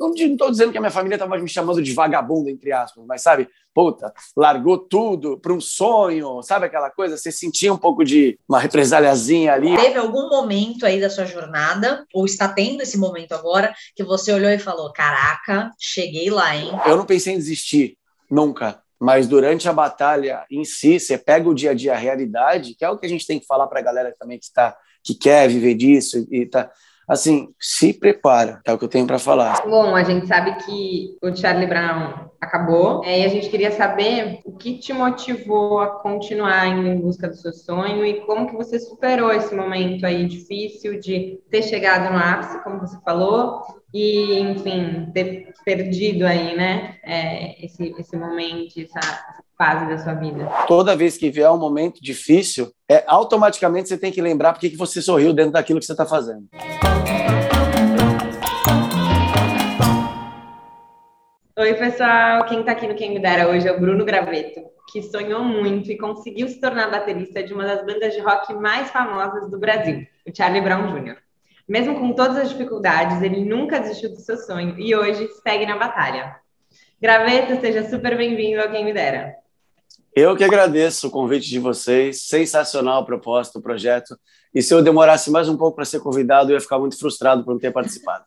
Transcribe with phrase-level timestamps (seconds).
[0.00, 3.20] não estou dizendo que a minha família estava me chamando de vagabundo, entre aspas, mas
[3.20, 7.18] sabe, puta, largou tudo para um sonho, sabe aquela coisa?
[7.18, 9.76] Você sentia um pouco de uma represaliazinha ali.
[9.76, 14.32] Teve algum momento aí da sua jornada, ou está tendo esse momento agora, que você
[14.32, 16.70] olhou e falou: caraca, cheguei lá, hein?
[16.86, 17.98] Eu não pensei em desistir,
[18.30, 18.82] nunca.
[18.98, 22.84] Mas durante a batalha em si, você pega o dia a dia, a realidade, que
[22.84, 25.14] é o que a gente tem que falar para a galera também que está que
[25.14, 26.70] quer viver disso e tá
[27.10, 29.60] assim, se prepara, é o que eu tenho para falar.
[29.66, 34.38] Bom, a gente sabe que o Charlie Brown acabou, é, e a gente queria saber
[34.44, 38.54] o que te motivou a continuar indo em busca do seu sonho e como que
[38.54, 43.60] você superou esse momento aí difícil de ter chegado no ápice, como você falou,
[43.92, 49.00] e, enfim, ter perdido aí, né, é, esse, esse momento, essa,
[49.60, 50.48] fase da sua vida?
[50.66, 54.76] Toda vez que vier um momento difícil, é, automaticamente você tem que lembrar porque que
[54.76, 56.48] você sorriu dentro daquilo que você está fazendo.
[61.60, 62.46] Oi, pessoal.
[62.46, 65.92] Quem está aqui no Quem Me Dera hoje é o Bruno Graveto, que sonhou muito
[65.92, 70.06] e conseguiu se tornar baterista de uma das bandas de rock mais famosas do Brasil,
[70.26, 71.18] o Charlie Brown Jr.
[71.68, 75.76] Mesmo com todas as dificuldades, ele nunca desistiu do seu sonho e hoje segue na
[75.76, 76.36] batalha.
[76.98, 79.34] Graveto, seja super bem-vindo ao Quem Me Dera.
[80.16, 82.22] Eu que agradeço o convite de vocês.
[82.22, 84.18] Sensacional a proposta, o projeto.
[84.54, 87.44] E se eu demorasse mais um pouco para ser convidado, eu ia ficar muito frustrado
[87.44, 88.24] por não ter participado.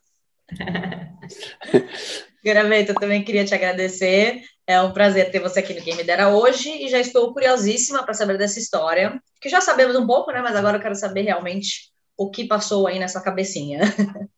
[2.43, 4.41] Graveto, eu também queria te agradecer.
[4.67, 8.03] É um prazer ter você aqui no Quem Me Dera hoje e já estou curiosíssima
[8.03, 10.41] para saber dessa história, que já sabemos um pouco, né?
[10.41, 13.81] Mas agora eu quero saber realmente o que passou aí nessa cabecinha.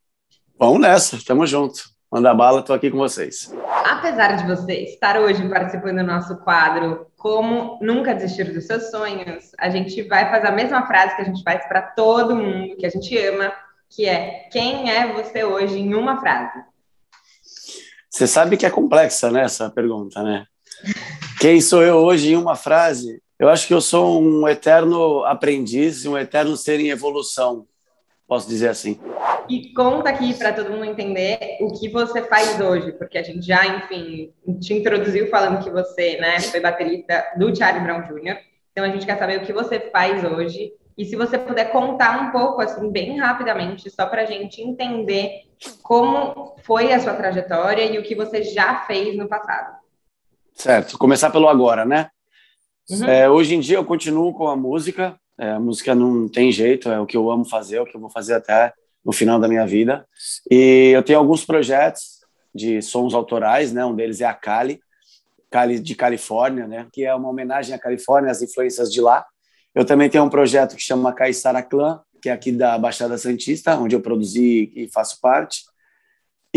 [0.58, 1.82] Vamos nessa, tamo junto.
[2.12, 3.52] Manda bala, estou aqui com vocês.
[3.84, 9.52] Apesar de você estar hoje participando do nosso quadro Como Nunca Desistir dos Seus Sonhos,
[9.60, 12.86] a gente vai fazer a mesma frase que a gente faz para todo mundo que
[12.86, 13.52] a gente ama,
[13.90, 16.64] que é quem é você hoje em uma frase?
[18.16, 20.46] Você sabe que é complexa, né, essa pergunta, né?
[21.38, 23.22] Quem sou eu hoje em uma frase?
[23.38, 27.68] Eu acho que eu sou um eterno aprendiz, um eterno ser em evolução,
[28.26, 28.98] posso dizer assim.
[29.50, 33.46] E conta aqui para todo mundo entender o que você faz hoje, porque a gente
[33.46, 34.32] já, enfim,
[34.62, 38.38] te introduziu falando que você, né, foi baterista do Charlie Brown Jr.
[38.72, 42.22] Então a gente quer saber o que você faz hoje e se você puder contar
[42.22, 45.44] um pouco, assim, bem rapidamente, só para a gente entender
[45.84, 49.76] como foi a sua trajetória e o que você já fez no passado.
[50.54, 50.98] Certo.
[50.98, 52.10] Começar pelo agora, né?
[52.90, 53.06] Uhum.
[53.06, 55.20] É, hoje em dia eu continuo com a música.
[55.38, 57.96] É, a música não tem jeito, é o que eu amo fazer, é o que
[57.96, 58.74] eu vou fazer até
[59.04, 60.08] no final da minha vida.
[60.50, 62.22] E eu tenho alguns projetos
[62.54, 63.84] de sons autorais, né?
[63.84, 64.80] Um deles é a Cali,
[65.52, 66.88] Cali de Califórnia, né?
[66.94, 69.26] Que é uma homenagem à Califórnia, às influências de lá.
[69.76, 73.78] Eu também tenho um projeto que chama Caissara Clã, que é aqui da Baixada Santista,
[73.78, 75.64] onde eu produzi e faço parte.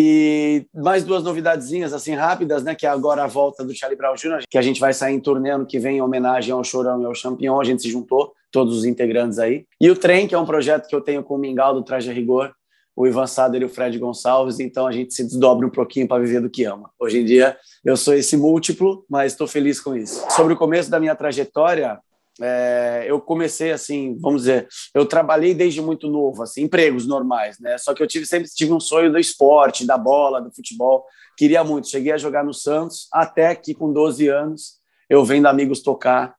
[0.00, 2.76] E mais duas novidadezinhas assim rápidas, né?
[2.76, 5.20] Que é agora a volta do Charlie Brown Jr., que a gente vai sair em
[5.20, 7.60] turnê ano que vem em homenagem ao Chorão e ao Champion.
[7.60, 9.66] A gente se juntou, todos os integrantes aí.
[9.80, 12.12] E o Trem, que é um projeto que eu tenho com o Mingau do Traje
[12.12, 12.52] Rigor,
[12.94, 14.60] o Ivan Sader e o Fred Gonçalves.
[14.60, 16.90] Então a gente se desdobra um pouquinho para viver do que ama.
[16.98, 20.24] Hoje em dia eu sou esse múltiplo, mas estou feliz com isso.
[20.30, 21.98] Sobre o começo da minha trajetória,
[22.40, 27.76] é, eu comecei assim, vamos dizer, eu trabalhei desde muito novo, assim, empregos normais, né?
[27.78, 31.04] Só que eu tive sempre tive um sonho do esporte, da bola, do futebol,
[31.36, 31.88] queria muito.
[31.88, 34.78] Cheguei a jogar no Santos, até que com 12 anos
[35.08, 36.34] eu vendo amigos tocar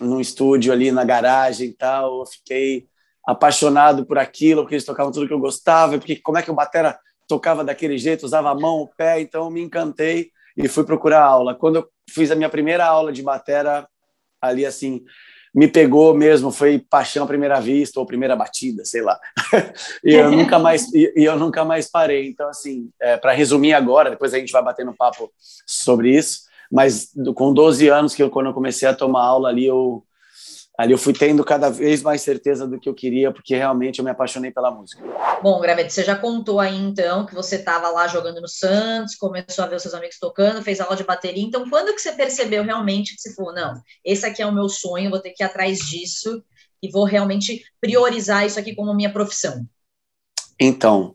[0.00, 2.86] no estúdio ali na garagem e tal, eu fiquei
[3.24, 6.54] apaixonado por aquilo, porque eles tocavam tudo que eu gostava, porque como é que o
[6.54, 10.84] batera tocava daquele jeito, usava a mão, o pé, então eu me encantei e fui
[10.84, 11.54] procurar aula.
[11.54, 13.88] Quando eu fiz a minha primeira aula de batera,
[14.42, 15.04] ali assim
[15.54, 19.20] me pegou mesmo, foi paixão à primeira vista ou primeira batida, sei lá.
[20.02, 22.28] e eu nunca mais e, eu nunca mais parei.
[22.28, 25.30] Então assim, é, para resumir agora, depois a gente vai bater no papo
[25.66, 29.66] sobre isso, mas com 12 anos que eu quando eu comecei a tomar aula ali
[29.66, 30.02] eu
[30.76, 34.04] ali eu fui tendo cada vez mais certeza do que eu queria, porque realmente eu
[34.04, 35.02] me apaixonei pela música.
[35.42, 39.64] Bom, Graveto, você já contou aí então que você estava lá jogando no Santos, começou
[39.64, 41.42] a ver os seus amigos tocando, fez aula de bateria.
[41.42, 43.74] Então, quando que você percebeu realmente que você falou, não,
[44.04, 46.42] esse aqui é o meu sonho, vou ter que ir atrás disso
[46.82, 49.64] e vou realmente priorizar isso aqui como minha profissão?
[50.58, 51.14] Então,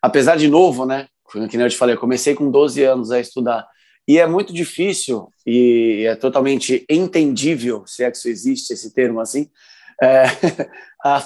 [0.00, 1.08] apesar de novo, né?
[1.30, 3.66] Que eu te falei, eu comecei com 12 anos a estudar
[4.06, 9.20] e é muito difícil e é totalmente entendível, se é que isso existe, esse termo
[9.20, 9.48] assim,
[10.02, 10.24] é,
[11.02, 11.16] a,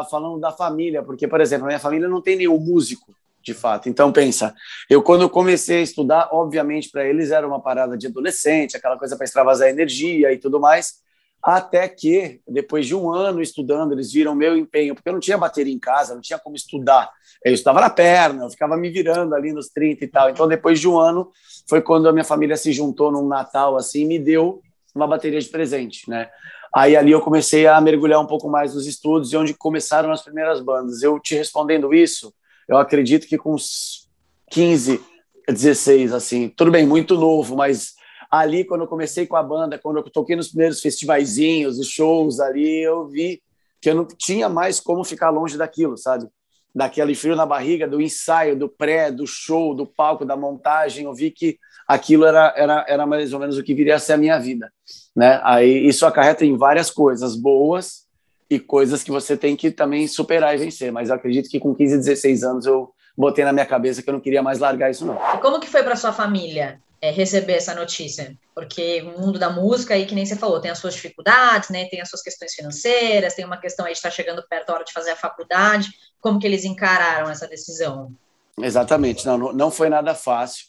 [0.00, 3.54] a, falando da família, porque, por exemplo, a minha família não tem nenhum músico, de
[3.54, 3.88] fato.
[3.88, 4.54] Então, pensa,
[4.88, 9.16] eu quando comecei a estudar, obviamente para eles era uma parada de adolescente, aquela coisa
[9.16, 11.00] para extravasar energia e tudo mais,
[11.42, 15.38] Até que, depois de um ano estudando, eles viram meu empenho, porque eu não tinha
[15.38, 17.10] bateria em casa, não tinha como estudar.
[17.42, 20.28] Eu estava na perna, eu ficava me virando ali nos 30 e tal.
[20.28, 21.30] Então, depois de um ano,
[21.66, 24.60] foi quando a minha família se juntou num Natal assim e me deu
[24.94, 26.28] uma bateria de presente, né?
[26.74, 30.22] Aí ali eu comecei a mergulhar um pouco mais nos estudos e onde começaram as
[30.22, 31.02] primeiras bandas.
[31.02, 32.32] Eu te respondendo isso,
[32.68, 34.08] eu acredito que com uns
[34.50, 35.00] 15,
[35.48, 37.94] 16, assim, tudo bem, muito novo, mas
[38.30, 42.38] ali quando eu comecei com a banda, quando eu toquei nos primeiros festivaizinhos, os shows
[42.38, 43.42] ali, eu vi
[43.80, 46.28] que eu não tinha mais como ficar longe daquilo, sabe?
[46.72, 51.14] Daquele frio na barriga, do ensaio, do pré, do show, do palco, da montagem, eu
[51.14, 54.16] vi que aquilo era, era, era mais ou menos o que viria a ser a
[54.16, 54.72] minha vida,
[55.16, 55.40] né?
[55.42, 58.06] Aí isso acarreta em várias coisas boas
[58.48, 61.74] e coisas que você tem que também superar e vencer, mas eu acredito que com
[61.74, 65.04] 15, 16 anos eu botei na minha cabeça que eu não queria mais largar isso
[65.04, 65.18] não.
[65.34, 66.80] E como que foi para sua família?
[67.02, 70.70] É, receber essa notícia, porque o mundo da música aí, que nem você falou, tem
[70.70, 74.10] as suas dificuldades, né, tem as suas questões financeiras, tem uma questão aí de estar
[74.10, 75.88] chegando perto da hora de fazer a faculdade,
[76.20, 78.12] como que eles encararam essa decisão?
[78.60, 80.66] Exatamente, não, não foi nada fácil,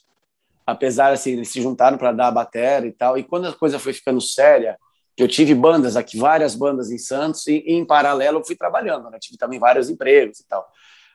[0.65, 3.77] apesar, assim, eles se juntaram para dar a bateria e tal, e quando a coisa
[3.77, 4.77] foi ficando séria,
[5.17, 9.09] eu tive bandas aqui, várias bandas em Santos, e, e em paralelo eu fui trabalhando,
[9.09, 10.65] né, tive também vários empregos e tal,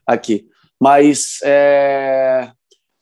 [0.06, 0.46] aqui,
[0.78, 2.52] mas é,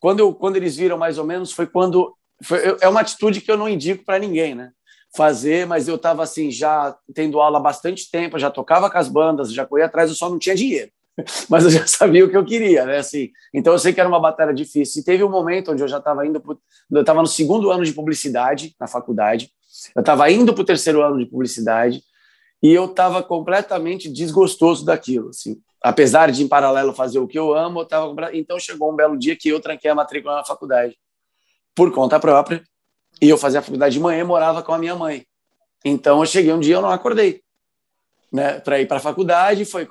[0.05, 2.15] quando, eu, quando eles viram mais ou menos, foi quando.
[2.43, 4.71] Foi, é uma atitude que eu não indico para ninguém, né?
[5.17, 9.09] Fazer, mas eu estava assim, já tendo aula há bastante tempo, já tocava com as
[9.09, 10.91] bandas, já corria atrás, eu só não tinha dinheiro.
[11.49, 12.99] Mas eu já sabia o que eu queria, né?
[12.99, 15.01] Assim, então eu sei que era uma batalha difícil.
[15.01, 16.61] E teve um momento onde eu já estava indo, pro,
[16.91, 19.51] eu estava no segundo ano de publicidade na faculdade,
[19.97, 22.03] eu estava indo para o terceiro ano de publicidade
[22.63, 27.53] e eu estava completamente desgostoso daquilo, assim apesar de em paralelo fazer o que eu
[27.53, 28.35] amo, eu tava...
[28.35, 30.99] então chegou um belo dia que eu tranquei a matrícula na faculdade
[31.75, 32.65] por conta própria
[33.21, 35.27] e eu fazia a faculdade de manhã e morava com a minha mãe.
[35.85, 37.43] Então eu cheguei um dia eu não acordei,
[38.33, 39.87] né, para ir para a faculdade, foi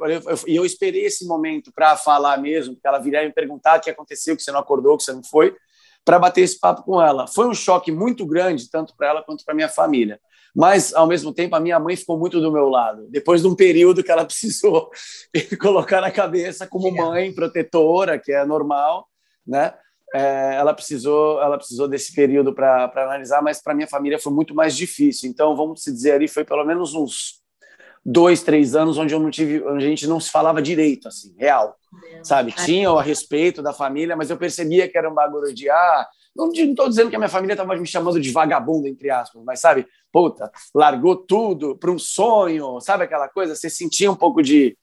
[0.48, 3.92] e eu esperei esse momento para falar mesmo, porque ela viria me perguntar o que
[3.92, 5.56] aconteceu, que você não acordou, que você não foi,
[6.04, 7.28] para bater esse papo com ela.
[7.28, 10.20] Foi um choque muito grande tanto para ela quanto para minha família
[10.56, 13.08] mas ao mesmo tempo a minha mãe ficou muito do meu lado.
[13.10, 14.90] Depois de um período que ela precisou
[15.60, 19.08] colocar na cabeça como mãe protetora, que é normal,
[19.46, 19.74] né?
[20.16, 24.54] É, ela precisou, ela precisou desse período para analisar, mas para minha família foi muito
[24.54, 25.28] mais difícil.
[25.28, 27.42] Então vamos se dizer ali foi pelo menos uns
[28.06, 31.34] dois, três anos onde eu não tive, onde a gente não se falava direito, assim,
[31.38, 31.76] real,
[32.22, 32.52] sabe?
[32.52, 36.08] Tinha o a respeito da família, mas eu percebia que era um bagulho de ah,
[36.36, 39.60] não estou dizendo que a minha família estava me chamando de vagabundo, entre aspas, mas
[39.60, 43.56] sabe, puta, largou tudo para um sonho, sabe aquela coisa?
[43.56, 44.76] Você sentia um pouco de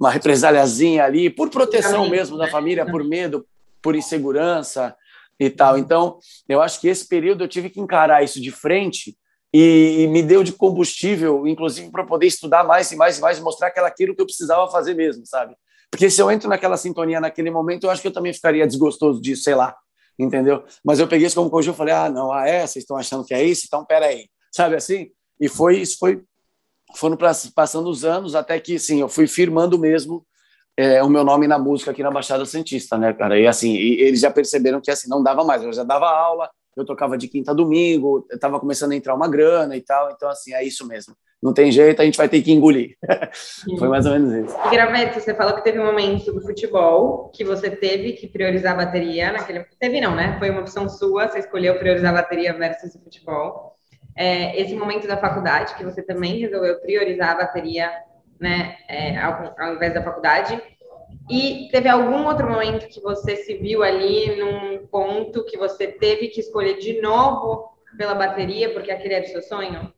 [0.00, 3.46] uma represaliazinha ali, por proteção mesmo da família, por medo,
[3.82, 4.94] por insegurança
[5.38, 5.78] e tal.
[5.78, 9.16] Então, eu acho que esse período eu tive que encarar isso de frente
[9.52, 13.70] e, me deu de combustível, inclusive para poder estudar mais e mais e mais, mostrar
[13.70, 15.54] que era aquilo que eu precisava fazer mesmo, sabe?
[15.90, 19.20] Porque se eu entro naquela sintonia naquele momento, eu acho que eu também ficaria desgostoso
[19.20, 19.74] disso, sei lá
[20.18, 20.64] entendeu?
[20.84, 23.24] Mas eu peguei isso como conjunto e falei, ah, não, ah, é, vocês estão achando
[23.24, 23.64] que é isso?
[23.66, 25.10] Então, peraí, sabe assim?
[25.40, 26.22] E foi isso, foi
[26.96, 27.18] foram
[27.54, 30.24] passando os anos até que, sim, eu fui firmando mesmo
[30.76, 33.38] é, o meu nome na música aqui na Baixada Santista, né, cara?
[33.38, 35.62] E assim, e eles já perceberam que assim não dava mais.
[35.62, 39.28] Eu já dava aula, eu tocava de quinta a domingo, estava começando a entrar uma
[39.28, 40.10] grana e tal.
[40.10, 42.96] Então assim, é isso mesmo não tem jeito, a gente vai ter que engolir.
[43.78, 44.56] Foi mais ou menos isso.
[44.66, 48.72] E Graveto, você falou que teve um momento do futebol que você teve que priorizar
[48.72, 49.64] a bateria naquele.
[49.78, 50.36] Teve não, né?
[50.38, 53.76] Foi uma opção sua, você escolheu priorizar a bateria versus o futebol.
[54.16, 57.90] É, esse momento da faculdade, que você também resolveu priorizar a bateria,
[58.40, 60.60] né, é, ao, ao invés da faculdade.
[61.30, 66.28] E teve algum outro momento que você se viu ali num ponto que você teve
[66.28, 69.92] que escolher de novo pela bateria, porque aquele era o seu sonho?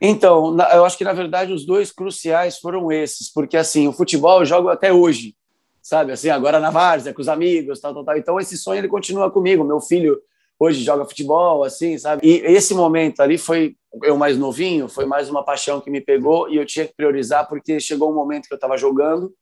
[0.00, 4.40] Então, eu acho que na verdade os dois cruciais foram esses, porque assim, o futebol
[4.40, 5.36] eu jogo até hoje,
[5.82, 6.12] sabe?
[6.12, 8.16] Assim, agora na várzea, com os amigos, tal, tal, tal.
[8.16, 9.62] Então esse sonho ele continua comigo.
[9.62, 10.18] Meu filho
[10.58, 12.26] hoje joga futebol, assim, sabe?
[12.26, 16.48] E esse momento ali foi eu mais novinho, foi mais uma paixão que me pegou
[16.48, 19.34] e eu tinha que priorizar porque chegou um momento que eu estava jogando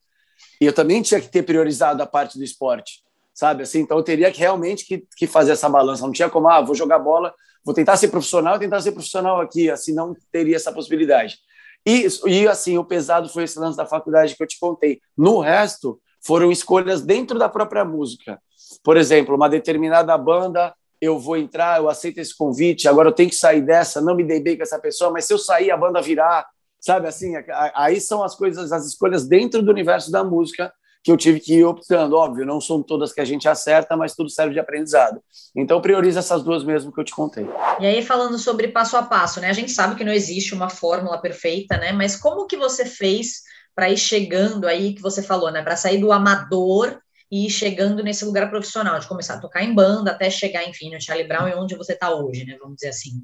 [0.60, 3.02] e eu também tinha que ter priorizado a parte do esporte,
[3.34, 3.62] sabe?
[3.62, 6.04] Assim, então eu teria que realmente que, que fazer essa balança.
[6.04, 7.34] Não tinha como, ah, vou jogar bola,
[7.64, 11.38] vou tentar ser profissional tentar ser profissional aqui, assim não teria essa possibilidade.
[11.86, 15.00] E, e assim, o pesado foi esse lance da faculdade que eu te contei.
[15.16, 18.40] No resto, foram escolhas dentro da própria música.
[18.82, 23.30] Por exemplo, uma determinada banda, eu vou entrar, eu aceito esse convite, agora eu tenho
[23.30, 25.76] que sair dessa, não me dei bem com essa pessoa, mas se eu sair, a
[25.76, 26.46] banda virar,
[26.80, 27.32] sabe assim?
[27.74, 31.54] Aí são as coisas, as escolhas dentro do universo da música que eu tive que
[31.54, 32.16] ir optando.
[32.16, 35.22] Óbvio, não são todas que a gente acerta, mas tudo serve de aprendizado.
[35.56, 37.46] Então, prioriza essas duas mesmo que eu te contei.
[37.80, 39.48] E aí, falando sobre passo a passo, né?
[39.48, 41.92] A gente sabe que não existe uma fórmula perfeita, né?
[41.92, 43.42] Mas como que você fez
[43.74, 45.62] para ir chegando aí, que você falou, né?
[45.62, 46.98] Para sair do amador
[47.30, 50.92] e ir chegando nesse lugar profissional, de começar a tocar em banda até chegar, enfim,
[50.92, 52.56] no Charlie Brown e onde você está hoje, né?
[52.60, 53.22] Vamos dizer assim.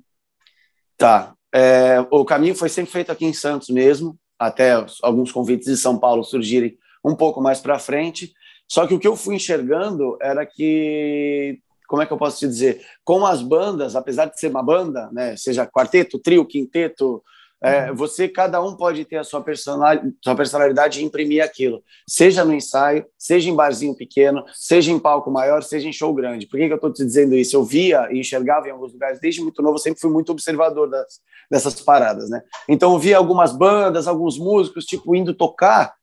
[0.96, 1.34] Tá.
[1.52, 5.98] É, o caminho foi sempre feito aqui em Santos mesmo, até alguns convites de São
[5.98, 8.32] Paulo surgirem um pouco mais para frente.
[8.68, 12.46] Só que o que eu fui enxergando era que, como é que eu posso te
[12.46, 17.22] dizer, com as bandas, apesar de ser uma banda, né, seja quarteto, trio, quinteto,
[17.62, 17.96] é, uhum.
[17.96, 22.52] você, cada um pode ter a sua personalidade, sua personalidade e imprimir aquilo, seja no
[22.52, 26.46] ensaio, seja em barzinho pequeno, seja em palco maior, seja em show grande.
[26.46, 27.56] Por que, que eu estou te dizendo isso?
[27.56, 30.90] Eu via e enxergava em alguns lugares, desde muito novo, eu sempre fui muito observador
[30.90, 31.20] das,
[31.50, 32.42] dessas paradas, né?
[32.68, 35.94] Então, eu via algumas bandas, alguns músicos, tipo, indo tocar,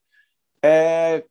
[0.64, 1.24] é,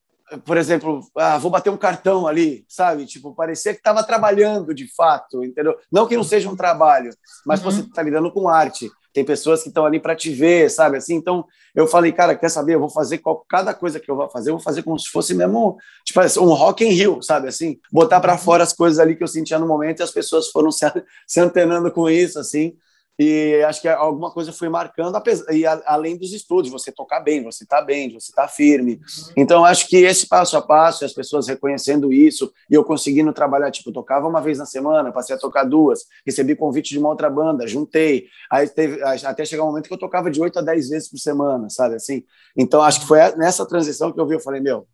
[0.45, 3.07] por exemplo, ah, vou bater um cartão ali, sabe?
[3.07, 5.77] Tipo, parecia que estava trabalhando de fato, entendeu?
[5.91, 7.11] Não que não seja um trabalho,
[7.45, 7.71] mas uhum.
[7.71, 10.97] você está lidando com arte tem pessoas que estão ali para te ver, sabe?
[10.97, 11.45] Assim, então
[11.75, 12.75] eu falei, cara, quer saber?
[12.75, 15.09] Eu vou fazer qual, cada coisa que eu vou fazer, eu vou fazer como se
[15.09, 17.49] fosse mesmo, tipo, um rock in Rio, sabe?
[17.49, 20.49] Assim, botar para fora as coisas ali que eu sentia no momento e as pessoas
[20.49, 20.85] foram se,
[21.27, 22.75] se antenando com isso, assim.
[23.23, 25.23] E acho que alguma coisa foi marcando,
[25.53, 28.99] e além dos estudos, você tocar bem, você está bem, você está firme.
[29.37, 33.71] Então, acho que esse passo a passo, as pessoas reconhecendo isso, e eu conseguindo trabalhar,
[33.71, 37.29] tipo, tocava uma vez na semana, passei a tocar duas, recebi convite de uma outra
[37.29, 40.89] banda, juntei, aí teve, até chegar um momento que eu tocava de oito a dez
[40.89, 42.25] vezes por semana, sabe assim?
[42.57, 44.89] Então, acho que foi nessa transição que eu vi, eu falei, meu,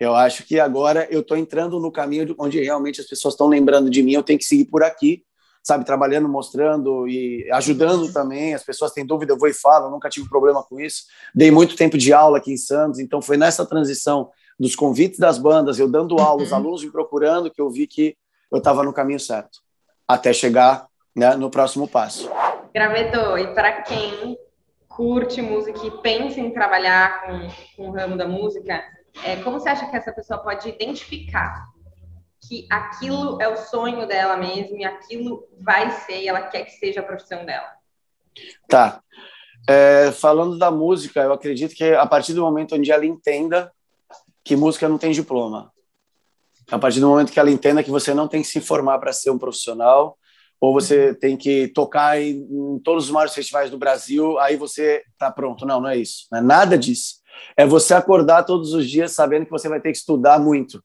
[0.00, 3.90] eu acho que agora eu estou entrando no caminho onde realmente as pessoas estão lembrando
[3.90, 5.22] de mim, eu tenho que seguir por aqui,
[5.62, 8.54] sabe, trabalhando, mostrando e ajudando também.
[8.54, 11.04] As pessoas têm dúvida, eu vou e falo, nunca tive problema com isso.
[11.34, 15.38] Dei muito tempo de aula aqui em Santos, então foi nessa transição dos convites das
[15.38, 16.44] bandas, eu dando aula, uhum.
[16.44, 18.16] os alunos me procurando, que eu vi que
[18.50, 19.60] eu estava no caminho certo,
[20.06, 22.30] até chegar né, no próximo passo.
[22.74, 24.36] Graveto, e para quem
[24.88, 28.82] curte música e pensa em trabalhar com, com o ramo da música,
[29.24, 31.66] é, como você acha que essa pessoa pode identificar
[32.48, 36.72] que aquilo é o sonho dela mesmo e aquilo vai ser, e ela quer que
[36.72, 37.68] seja a profissão dela.
[38.68, 39.00] Tá.
[39.68, 43.72] É, falando da música, eu acredito que a partir do momento onde ela entenda
[44.44, 45.72] que música não tem diploma,
[46.70, 49.12] a partir do momento que ela entenda que você não tem que se formar para
[49.12, 50.18] ser um profissional,
[50.60, 51.14] ou você uhum.
[51.14, 55.66] tem que tocar em, em, todos os maiores festivais do Brasil, aí você tá pronto.
[55.66, 56.26] Não, não é isso.
[56.30, 57.16] Não é nada disso.
[57.56, 60.82] É você acordar todos os dias sabendo que você vai ter que estudar muito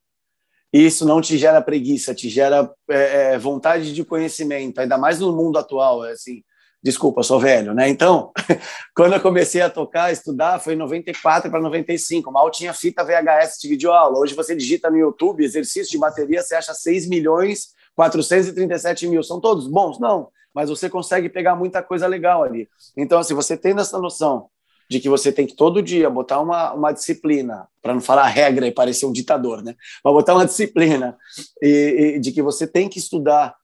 [0.85, 5.35] isso não te gera preguiça, te gera é, é, vontade de conhecimento, ainda mais no
[5.35, 6.43] mundo atual, é assim,
[6.83, 7.89] desculpa, sou velho, né?
[7.89, 8.31] Então,
[8.95, 13.59] quando eu comecei a tocar, estudar, foi em 94 para 95, mal tinha fita VHS
[13.61, 19.07] de videoaula, hoje você digita no YouTube, exercício de bateria, você acha 6 milhões 437
[19.07, 19.99] mil, são todos bons?
[19.99, 22.69] Não, mas você consegue pegar muita coisa legal ali.
[22.95, 24.49] Então, assim, você tendo essa noção
[24.89, 28.67] de que você tem que todo dia botar uma, uma disciplina, para não falar regra
[28.67, 29.75] e parecer um ditador, né?
[30.03, 31.17] Mas botar uma disciplina
[31.61, 33.55] e, e, de que você tem que estudar,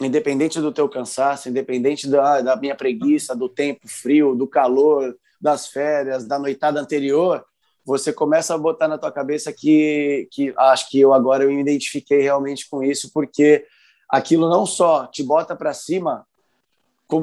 [0.00, 5.66] independente do teu cansaço, independente da, da minha preguiça, do tempo frio, do calor, das
[5.66, 7.44] férias, da noitada anterior,
[7.84, 11.60] você começa a botar na tua cabeça que, que acho que eu agora eu me
[11.60, 13.64] identifiquei realmente com isso, porque
[14.10, 16.26] aquilo não só te bota para cima,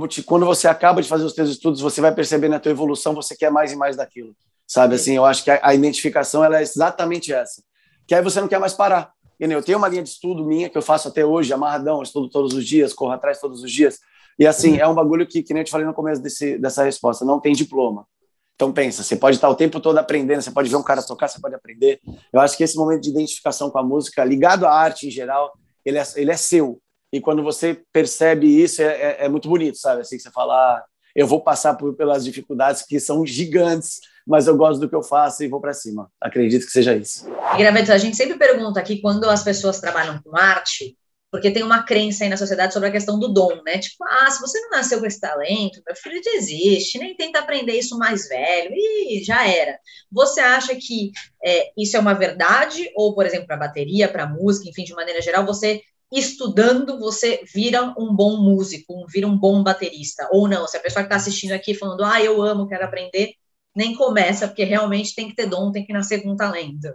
[0.07, 3.13] te, quando você acaba de fazer os seus estudos, você vai perceber na tua evolução,
[3.13, 4.35] você quer mais e mais daquilo,
[4.65, 4.95] sabe?
[4.95, 7.63] Assim, eu acho que a, a identificação ela é exatamente essa.
[8.07, 9.11] Que aí você não quer mais parar.
[9.39, 12.53] Eu tenho uma linha de estudo minha que eu faço até hoje, amarradão, estudo todos
[12.53, 13.99] os dias, corro atrás todos os dias.
[14.39, 14.79] E assim, uhum.
[14.79, 17.39] é um bagulho que, que nem eu te falei no começo desse, dessa resposta, não
[17.39, 18.07] tem diploma.
[18.55, 21.27] Então pensa, você pode estar o tempo todo aprendendo, você pode ver um cara tocar,
[21.27, 21.99] você pode aprender.
[22.31, 25.51] Eu acho que esse momento de identificação com a música, ligado à arte em geral,
[25.83, 26.79] ele é, ele é seu.
[27.13, 30.01] E quando você percebe isso, é, é, é muito bonito, sabe?
[30.01, 30.83] Assim, você fala, ah,
[31.15, 35.03] eu vou passar por, pelas dificuldades que são gigantes, mas eu gosto do que eu
[35.03, 36.09] faço e vou para cima.
[36.19, 37.29] Acredito que seja isso.
[37.55, 40.97] Graveto, a gente sempre pergunta aqui quando as pessoas trabalham com arte,
[41.29, 43.77] porque tem uma crença aí na sociedade sobre a questão do dom, né?
[43.77, 47.73] Tipo, ah, se você não nasceu com esse talento, meu filho desiste, nem tenta aprender
[47.73, 49.77] isso mais velho, e já era.
[50.11, 51.11] Você acha que
[51.45, 52.89] é, isso é uma verdade?
[52.95, 55.79] Ou, por exemplo, para bateria, para música, enfim, de maneira geral, você
[56.19, 60.27] estudando, você vira um bom músico, vira um bom baterista.
[60.31, 63.33] Ou não, se a pessoa que está assistindo aqui falando, ah, eu amo, quero aprender,
[63.75, 66.93] nem começa, porque realmente tem que ter dom, tem que nascer com talento.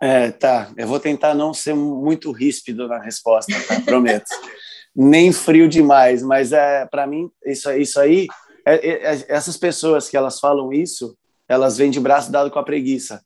[0.00, 0.72] É, tá.
[0.76, 3.80] Eu vou tentar não ser muito ríspido na resposta, tá?
[3.80, 4.26] prometo.
[4.94, 8.28] nem frio demais, mas é para mim isso, isso aí,
[8.64, 11.16] é, é, é, essas pessoas que elas falam isso,
[11.48, 13.22] elas vêm de braço dado com a preguiça.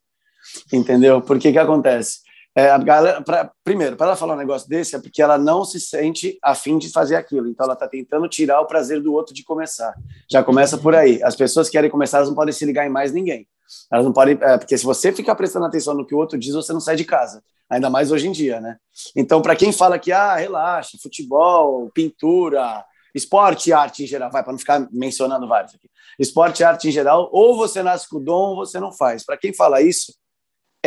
[0.73, 1.21] entendeu?
[1.21, 2.21] Porque que acontece?
[2.59, 5.65] É, a galera, pra, primeiro, para ela falar um negócio desse é porque ela não
[5.65, 7.47] se sente afim de fazer aquilo.
[7.47, 9.95] Então, ela está tentando tirar o prazer do outro de começar.
[10.29, 11.23] Já começa por aí.
[11.23, 13.47] As pessoas que querem começar, elas não podem se ligar em mais ninguém.
[13.93, 16.53] Elas não podem, é, porque se você ficar prestando atenção no que o outro diz,
[16.53, 17.45] você não sai de casa.
[17.71, 18.77] Ainda mais hoje em dia, né?
[19.15, 22.85] Então, para quem fala que, ah, relaxa, futebol, pintura,
[23.15, 25.89] esporte e arte em geral, vai, para não ficar mencionando vários aqui.
[26.19, 29.25] Esporte e arte em geral, ou você nasce com o dom ou você não faz.
[29.25, 30.13] Para quem fala isso,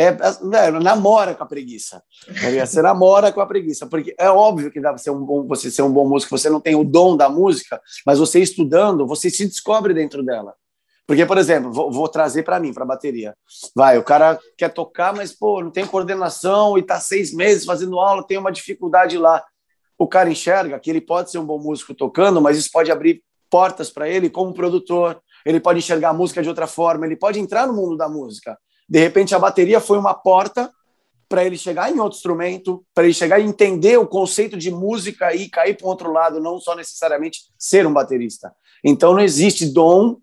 [0.04, 2.02] é, é, namora com a preguiça.
[2.26, 5.46] Tá você namora com a preguiça, porque é óbvio que dá para ser um bom,
[5.46, 9.06] você ser um bom músico, você não tem o dom da música, mas você estudando,
[9.06, 10.54] você se descobre dentro dela.
[11.06, 13.36] Porque, por exemplo, vou, vou trazer para mim, para a bateria.
[13.74, 17.98] Vai, o cara quer tocar, mas pô, não tem coordenação e está seis meses fazendo
[17.98, 19.44] aula, tem uma dificuldade lá.
[19.98, 23.22] O cara enxerga que ele pode ser um bom músico tocando, mas isso pode abrir
[23.50, 25.20] portas para ele como produtor.
[25.44, 28.56] Ele pode enxergar a música de outra forma, ele pode entrar no mundo da música.
[28.88, 30.70] De repente, a bateria foi uma porta
[31.28, 35.34] para ele chegar em outro instrumento, para ele chegar e entender o conceito de música
[35.34, 38.52] e cair para o outro lado, não só necessariamente ser um baterista.
[38.84, 40.18] Então, não existe dom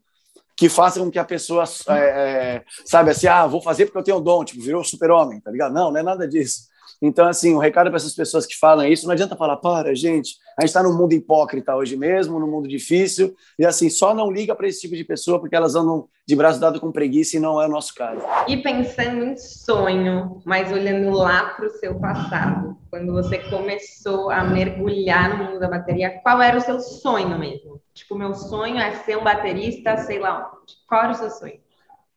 [0.56, 4.04] que faça com que a pessoa, é, é, sabe assim, ah, vou fazer porque eu
[4.04, 5.74] tenho dom, tipo, virou super-homem, tá ligado?
[5.74, 6.68] Não, não é nada disso.
[7.02, 10.36] Então, assim, o recado para essas pessoas que falam isso, não adianta falar, para, gente,
[10.58, 14.30] a gente está num mundo hipócrita hoje mesmo, num mundo difícil, e assim, só não
[14.32, 17.40] liga para esse tipo de pessoa porque elas andam de braço dado com preguiça e
[17.40, 18.22] não é o nosso caso.
[18.48, 24.44] E pensando em sonho, mas olhando lá para o seu passado, quando você começou a
[24.44, 27.80] mergulhar no mundo da bateria, qual era o seu sonho mesmo?
[27.94, 30.74] Tipo, meu sonho é ser um baterista, sei lá onde.
[30.88, 31.60] Qual era o seu sonho?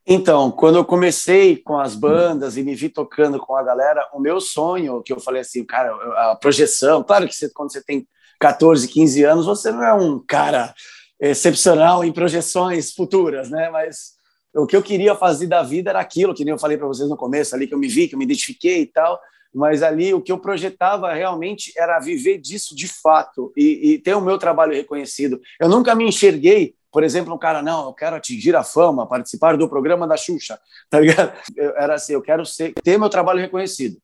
[0.06, 4.18] Então, quando eu comecei com as bandas e me vi tocando com a galera, o
[4.18, 5.92] meu sonho, que eu falei assim, cara,
[6.30, 8.06] a projeção, claro que você, quando você tem
[8.40, 10.74] 14, 15 anos, você não é um cara
[11.20, 13.70] excepcional em projeções futuras, né?
[13.70, 14.14] Mas
[14.54, 17.08] o que eu queria fazer da vida era aquilo, que nem eu falei para vocês
[17.08, 19.20] no começo, ali que eu me vi, que eu me identifiquei e tal.
[19.54, 24.14] Mas ali o que eu projetava realmente era viver disso de fato e, e ter
[24.14, 25.40] o meu trabalho reconhecido.
[25.60, 29.56] Eu nunca me enxerguei por exemplo, um cara, não, eu quero atingir a fama, participar
[29.56, 31.32] do programa da Xuxa, tá ligado?
[31.56, 33.96] Eu, era assim, eu quero ser, ter meu trabalho reconhecido,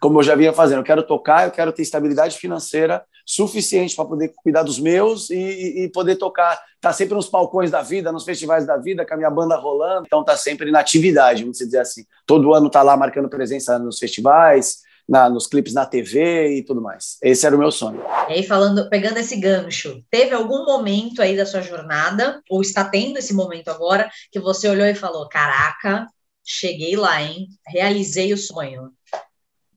[0.00, 0.78] como eu já vinha fazendo.
[0.78, 5.84] Eu quero tocar, eu quero ter estabilidade financeira suficiente para poder cuidar dos meus e,
[5.84, 9.16] e poder tocar, tá sempre nos palcões da vida, nos festivais da vida, com a
[9.18, 10.04] minha banda rolando.
[10.06, 12.04] Então tá sempre na atividade, vamos dizer assim.
[12.24, 14.78] Todo ano tá lá marcando presença nos festivais,
[15.10, 17.18] na, nos clipes na TV e tudo mais.
[17.20, 18.00] Esse era o meu sonho.
[18.28, 22.84] E aí, falando, pegando esse gancho, teve algum momento aí da sua jornada, ou está
[22.84, 26.06] tendo esse momento agora, que você olhou e falou: Caraca,
[26.44, 27.48] cheguei lá, hein?
[27.66, 28.92] Realizei o sonho.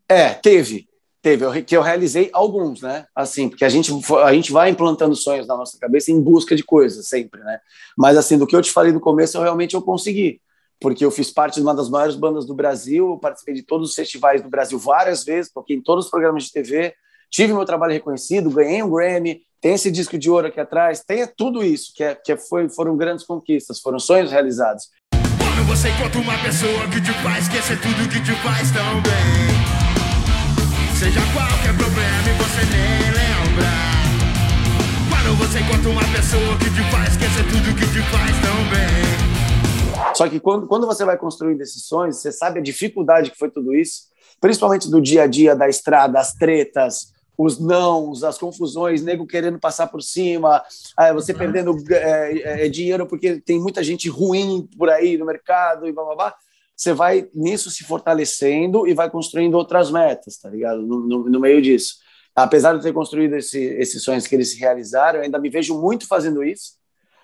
[0.08, 0.88] É, teve.
[1.20, 3.06] Teve, eu, que eu realizei alguns, né?
[3.16, 3.92] Assim, porque a gente,
[4.24, 7.60] a gente vai implantando sonhos na nossa cabeça em busca de coisas, sempre, né?
[7.98, 10.42] Mas, assim, do que eu te falei no começo, eu realmente eu consegui
[10.84, 13.96] porque eu fiz parte de uma das maiores bandas do Brasil, participei de todos os
[13.96, 16.94] festivais do Brasil várias vezes, toquei em todos os programas de TV,
[17.32, 21.26] tive meu trabalho reconhecido, ganhei um Grammy, tem esse disco de ouro aqui atrás, tem
[21.38, 24.90] tudo isso, que, é, que foi, foram grandes conquistas, foram sonhos realizados.
[25.38, 29.56] Quando você encontra uma pessoa que te faz esquecer tudo que te faz tão bem,
[31.00, 33.72] seja qualquer problema e você nem lembra.
[35.10, 39.23] Quando você encontra uma pessoa que te faz esquecer tudo que te faz tão bem.
[40.16, 43.50] Só que quando, quando você vai construindo esses sonhos, você sabe a dificuldade que foi
[43.50, 44.04] tudo isso,
[44.40, 49.60] principalmente do dia a dia, da estrada, as tretas, os nãos, as confusões, nego querendo
[49.60, 50.64] passar por cima,
[51.14, 51.38] você uhum.
[51.38, 56.04] perdendo é, é, dinheiro porque tem muita gente ruim por aí no mercado e blá
[56.04, 56.36] blá blá.
[56.76, 60.82] Você vai nisso se fortalecendo e vai construindo outras metas, tá ligado?
[60.82, 61.96] No, no, no meio disso.
[62.36, 65.80] Apesar de ter construído esse, esses sonhos que eles se realizaram, eu ainda me vejo
[65.80, 66.74] muito fazendo isso.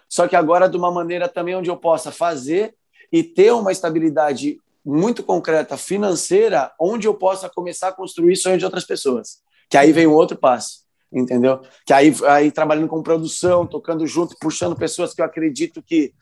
[0.07, 2.75] Só que agora de uma maneira também onde eu possa fazer
[3.11, 8.65] e ter uma estabilidade muito concreta financeira, onde eu possa começar a construir sonhos de
[8.65, 9.39] outras pessoas.
[9.69, 10.79] Que aí vem um outro passo,
[11.11, 11.61] entendeu?
[11.85, 16.13] Que aí, aí trabalhando com produção, tocando junto, puxando pessoas que eu acredito que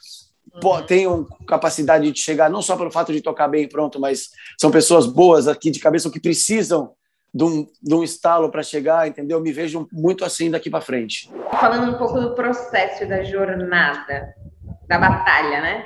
[0.63, 0.85] uhum.
[0.85, 5.05] tenham capacidade de chegar, não só pelo fato de tocar bem pronto, mas são pessoas
[5.05, 6.91] boas aqui de cabeça que precisam
[7.33, 9.39] de um, de um estalo para chegar, entendeu?
[9.39, 11.29] Me vejo muito assim daqui para frente.
[11.59, 14.33] Falando um pouco do processo da jornada,
[14.87, 15.85] da batalha, né?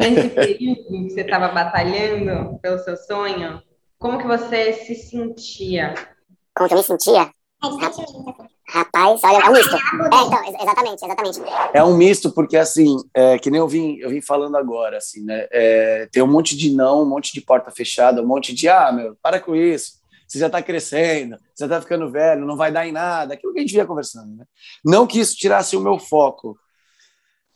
[0.00, 3.62] Nesse período que você estava batalhando pelo seu sonho,
[3.98, 5.94] como que você se sentia?
[6.54, 7.30] Como que eu me sentia?
[8.68, 9.74] Rapaz, olha, é um misto.
[9.74, 9.78] É,
[10.26, 11.40] então, exatamente, exatamente.
[11.74, 15.24] É um misto porque, assim, é, que nem eu vim, eu vim falando agora, assim,
[15.24, 15.46] né?
[15.50, 18.90] É, tem um monte de não, um monte de porta fechada, um monte de, ah,
[18.92, 20.00] meu, para com isso.
[20.26, 23.34] Você já está crescendo, você está ficando velho, não vai dar em nada.
[23.34, 24.44] Aquilo que a gente vinha conversando, né?
[24.84, 26.56] Não que isso tirasse o meu foco,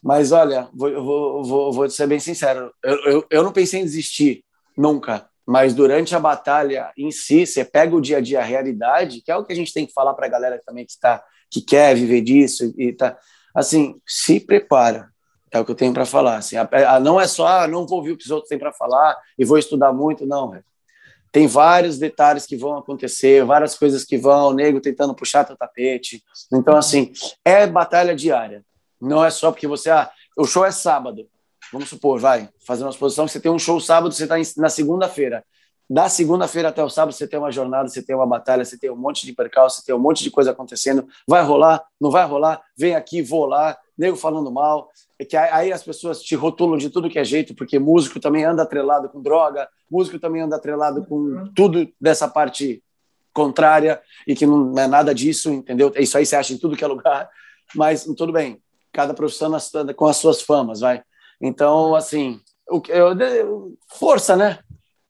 [0.04, 3.84] mas olha, vou, vou, vou, vou ser bem sincero, eu, eu, eu não pensei em
[3.84, 4.44] desistir,
[4.76, 5.26] nunca.
[5.46, 9.32] mas durante a batalha em si, você pega o dia a dia, a realidade, que
[9.32, 11.62] é o que a gente tem que falar para a galera também que está que
[11.62, 13.16] quer viver disso e tá
[13.54, 15.08] assim, se prepara.
[15.50, 16.38] É o que eu tenho para falar.
[16.38, 18.58] Assim, a, a, não é só, ah, não vou ouvir o que os outros têm
[18.58, 20.52] para falar e vou estudar muito, não.
[21.30, 25.56] Tem vários detalhes que vão acontecer, várias coisas que vão, o nego tentando puxar teu
[25.56, 26.22] tapete.
[26.52, 27.12] Então, assim,
[27.44, 28.64] é batalha diária.
[29.04, 31.28] Não é só porque você, ah, o show é sábado.
[31.72, 35.44] Vamos supor, vai, fazer uma exposição, você tem um show sábado, você está na segunda-feira
[35.88, 38.90] da segunda-feira até o sábado você tem uma jornada, você tem uma batalha, você tem
[38.90, 41.06] um monte de percalço, você tem um monte de coisa acontecendo.
[41.26, 41.84] Vai rolar?
[42.00, 42.62] Não vai rolar?
[42.76, 43.76] Vem aqui, vou lá.
[43.96, 44.90] Nego falando mal.
[45.18, 48.44] É que aí as pessoas te rotulam de tudo que é jeito, porque músico também
[48.44, 52.82] anda atrelado com droga, músico também anda atrelado com tudo dessa parte
[53.32, 55.92] contrária e que não é nada disso, entendeu?
[55.96, 57.28] Isso aí você acha em tudo que é lugar,
[57.74, 58.60] mas tudo bem.
[58.94, 59.50] Cada profissão
[59.96, 61.02] com as suas famas, vai.
[61.40, 62.40] Então, assim,
[62.88, 64.61] eu, força, né?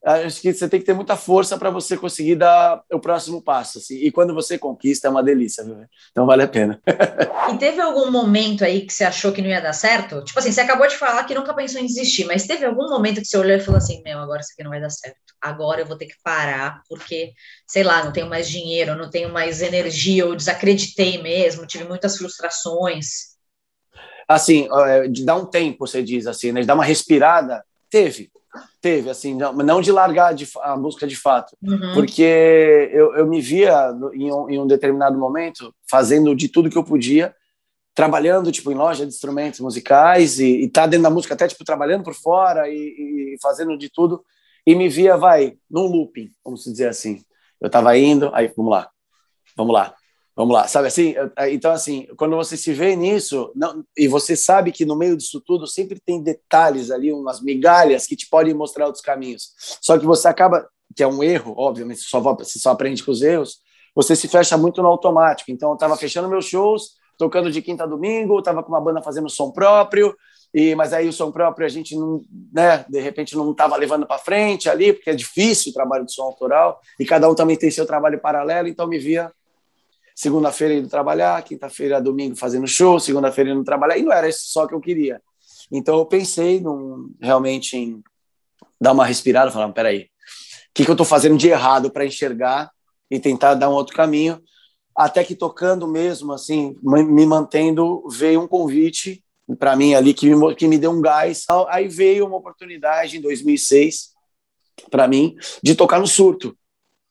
[0.04, 3.78] acho que você tem que ter muita força para você conseguir dar o próximo passo.
[3.78, 3.96] Assim.
[3.96, 5.78] E quando você conquista, é uma delícia, viu?
[6.10, 6.80] Então vale a pena.
[7.52, 10.22] e teve algum momento aí que você achou que não ia dar certo?
[10.22, 13.20] Tipo assim, você acabou de falar que nunca pensou em desistir, mas teve algum momento
[13.20, 15.16] que você olhou e falou assim: meu, agora isso aqui não vai dar certo.
[15.40, 17.32] Agora eu vou ter que parar, porque,
[17.66, 22.16] sei lá, não tenho mais dinheiro, não tenho mais energia, eu desacreditei mesmo, tive muitas
[22.16, 23.33] frustrações.
[24.28, 26.60] Assim, é, de dar um tempo, você diz assim, né?
[26.60, 28.30] De dar uma respirada, teve
[28.80, 31.94] Teve, assim, não, não de largar de, a música de fato, uhum.
[31.94, 36.78] porque eu, eu me via em um, em um determinado momento fazendo de tudo que
[36.78, 37.34] eu podia,
[37.94, 41.64] trabalhando tipo em loja de instrumentos musicais e, e tá dentro da música até tipo
[41.64, 44.22] trabalhando por fora e, e, fazendo de tudo.
[44.66, 47.22] E me via vai num looping vamos dizer assim.
[47.60, 48.90] Eu tava indo aí vamos lá
[49.56, 49.94] vamos lá
[50.36, 51.14] Vamos lá, sabe assim?
[51.50, 55.40] Então, assim, quando você se vê nisso, não, e você sabe que no meio disso
[55.40, 59.54] tudo sempre tem detalhes ali, umas migalhas que te podem mostrar outros caminhos.
[59.80, 63.12] Só que você acaba, que é um erro, obviamente, você só, você só aprende com
[63.12, 63.58] os erros,
[63.94, 65.52] você se fecha muito no automático.
[65.52, 69.00] Então, eu estava fechando meus shows, tocando de quinta a domingo, estava com uma banda
[69.00, 70.16] fazendo som próprio,
[70.52, 72.20] e mas aí o som próprio a gente não,
[72.52, 76.12] né, de repente não estava levando para frente ali, porque é difícil o trabalho de
[76.12, 79.30] som autoral, e cada um também tem seu trabalho paralelo, então me via
[80.14, 84.66] segunda-feira indo trabalhar, quinta-feira, domingo fazendo show, segunda-feira indo trabalhar, e não era isso só
[84.66, 85.20] que eu queria.
[85.72, 88.02] Então eu pensei num, realmente em
[88.80, 90.06] dar uma respirada, falar, peraí, o
[90.74, 92.70] que, que eu estou fazendo de errado para enxergar
[93.10, 94.40] e tentar dar um outro caminho?
[94.96, 99.24] Até que tocando mesmo, assim, me mantendo, veio um convite
[99.58, 101.44] para mim ali que me, que me deu um gás.
[101.68, 104.12] Aí veio uma oportunidade em 2006
[104.90, 106.56] para mim de tocar no surto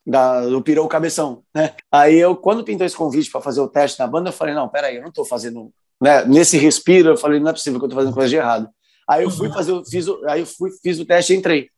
[0.06, 1.74] da, do Pirou Cabeção, né?
[1.92, 4.68] Aí eu, quando pintou esse convite para fazer o teste na banda, eu falei, não,
[4.68, 6.26] peraí, eu não estou fazendo, né?
[6.26, 8.70] Nesse respiro, eu falei, não é possível que eu estou fazendo coisa de errado.
[9.08, 11.70] Aí eu fui fazer, fiz o, aí eu fui, fiz o teste e entrei,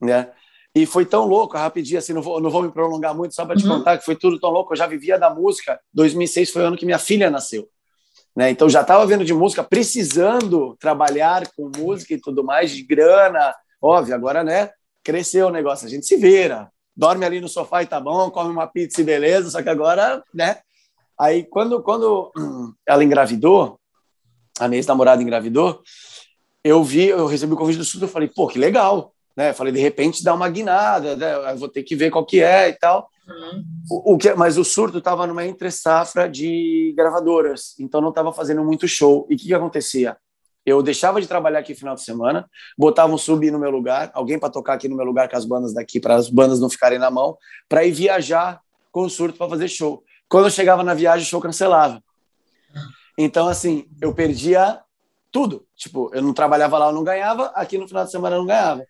[0.00, 0.30] né?
[0.74, 3.54] E foi tão louco, rapidinho, assim, não vou, não vou me prolongar muito, só para
[3.54, 3.78] te uhum.
[3.78, 4.72] contar que foi tudo tão louco.
[4.72, 5.78] Eu já vivia da música.
[5.92, 7.68] 2006 foi o ano que minha filha nasceu.
[8.34, 8.50] Né?
[8.50, 13.54] Então já estava vendo de música, precisando trabalhar com música e tudo mais, de grana.
[13.80, 14.70] Óbvio, agora, né?
[15.04, 18.50] Cresceu o negócio, a gente se vira dorme ali no sofá e tá bom, come
[18.50, 20.58] uma pizza e beleza, só que agora, né?
[21.18, 22.32] Aí, quando, quando
[22.86, 23.78] ela engravidou,
[24.58, 25.82] a minha ex-namorada engravidou,
[26.62, 29.50] eu vi, eu recebi o convite do estudo, eu falei, pô, que legal, né?
[29.50, 31.52] Eu falei, de repente dá uma guinada, né?
[31.52, 33.08] Eu vou ter que ver qual que é e tal.
[33.28, 33.64] Uhum.
[33.90, 38.32] O, o, que, mas o surto estava numa entre safra de gravadoras, então não estava
[38.32, 39.26] fazendo muito show.
[39.28, 40.16] E o que, que acontecia?
[40.64, 44.38] Eu deixava de trabalhar aqui final de semana, botava um sub no meu lugar, alguém
[44.38, 46.98] para tocar aqui no meu lugar com as bandas daqui, para as bandas não ficarem
[46.98, 47.36] na mão,
[47.68, 50.02] para ir viajar com o surto para fazer show.
[50.28, 52.02] Quando eu chegava na viagem, o show cancelava.
[53.18, 54.80] Então, assim, eu perdia
[55.30, 55.66] tudo.
[55.76, 58.46] Tipo, eu não trabalhava lá, eu não ganhava, aqui no final de semana eu não
[58.46, 58.86] ganhava.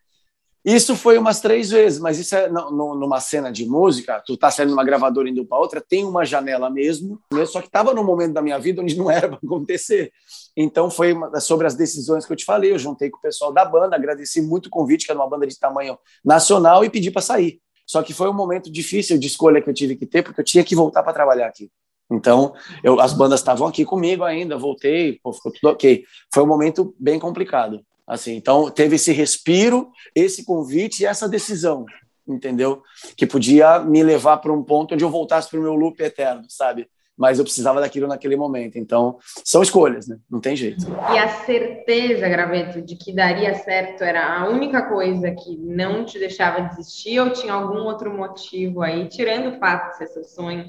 [0.65, 4.69] Isso foi umas três vezes, mas isso é numa cena de música, tu tá saindo
[4.69, 8.33] de uma gravadora indo para outra, tem uma janela mesmo, só que estava no momento
[8.33, 10.11] da minha vida onde não era para acontecer.
[10.57, 13.53] Então foi uma, sobre as decisões que eu te falei, eu juntei com o pessoal
[13.53, 17.11] da banda, agradeci muito o convite, que era uma banda de tamanho nacional, e pedi
[17.11, 17.61] para sair.
[17.87, 20.45] Só que foi um momento difícil de escolha que eu tive que ter, porque eu
[20.45, 21.71] tinha que voltar para trabalhar aqui.
[22.11, 26.05] Então, eu, as bandas estavam aqui comigo ainda, voltei, pô, ficou tudo ok.
[26.33, 27.81] Foi um momento bem complicado.
[28.07, 31.87] Assim, então teve esse respiro, esse convite e essa decisão,
[32.29, 32.83] entendeu?
[33.17, 36.45] Que podia me levar para um ponto onde eu voltasse para o meu loop eterno,
[36.49, 36.87] sabe?
[37.17, 38.77] Mas eu precisava daquilo naquele momento.
[38.77, 40.19] Então, são escolhas, né?
[40.29, 40.85] Não tem jeito.
[41.13, 46.19] E a certeza, Graveto, de que daria certo era a única coisa que não te
[46.19, 50.69] deixava desistir ou tinha algum outro motivo aí, tirando o fato de ser seu sonho,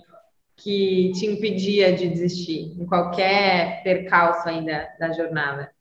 [0.56, 5.75] que te impedia de desistir em qualquer percalço ainda da jornada?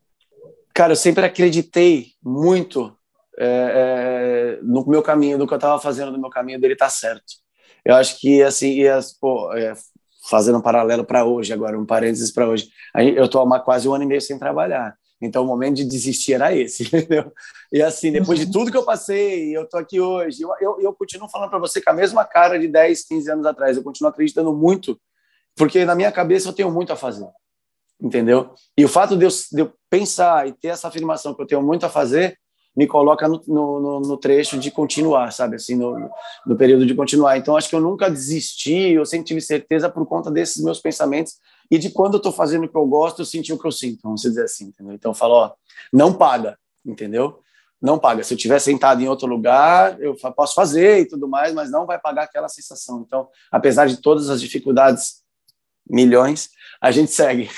[0.75, 2.93] Cara, eu sempre acreditei muito
[3.39, 6.89] é, é, no meu caminho, do que eu estava fazendo no meu caminho dele tá
[6.89, 7.35] certo.
[7.85, 9.73] Eu acho que, assim, ia, pô, é,
[10.29, 12.67] fazendo um paralelo para hoje, agora, um parênteses para hoje,
[13.15, 14.93] eu estou há quase um ano e meio sem trabalhar.
[15.21, 17.31] Então, o momento de desistir era esse, entendeu?
[17.71, 20.41] E assim, depois de tudo que eu passei, eu estou aqui hoje.
[20.41, 23.45] Eu, eu, eu continuo falando para você com a mesma cara de 10, 15 anos
[23.45, 23.77] atrás.
[23.77, 24.99] Eu continuo acreditando muito,
[25.55, 27.29] porque na minha cabeça eu tenho muito a fazer,
[28.01, 28.53] entendeu?
[28.77, 31.61] E o fato de eu, de eu pensar e ter essa afirmação que eu tenho
[31.61, 32.37] muito a fazer,
[32.75, 35.55] me coloca no, no, no, trecho de continuar, sabe?
[35.55, 36.09] Assim, no,
[36.45, 37.37] no período de continuar.
[37.37, 41.35] Então, acho que eu nunca desisti, eu sempre tive certeza por conta desses meus pensamentos
[41.71, 43.71] e de quando eu estou fazendo o que eu gosto, eu senti o que eu
[43.71, 44.93] sinto, vamos dizer assim, entendeu?
[44.93, 45.53] Então, eu falo, ó,
[45.91, 47.39] não paga, entendeu?
[47.81, 48.23] Não paga.
[48.23, 51.85] Se eu estiver sentado em outro lugar, eu posso fazer e tudo mais, mas não
[51.85, 53.03] vai pagar aquela sensação.
[53.05, 55.23] Então, apesar de todas as dificuldades,
[55.89, 56.49] milhões,
[56.85, 57.49] a gente segue.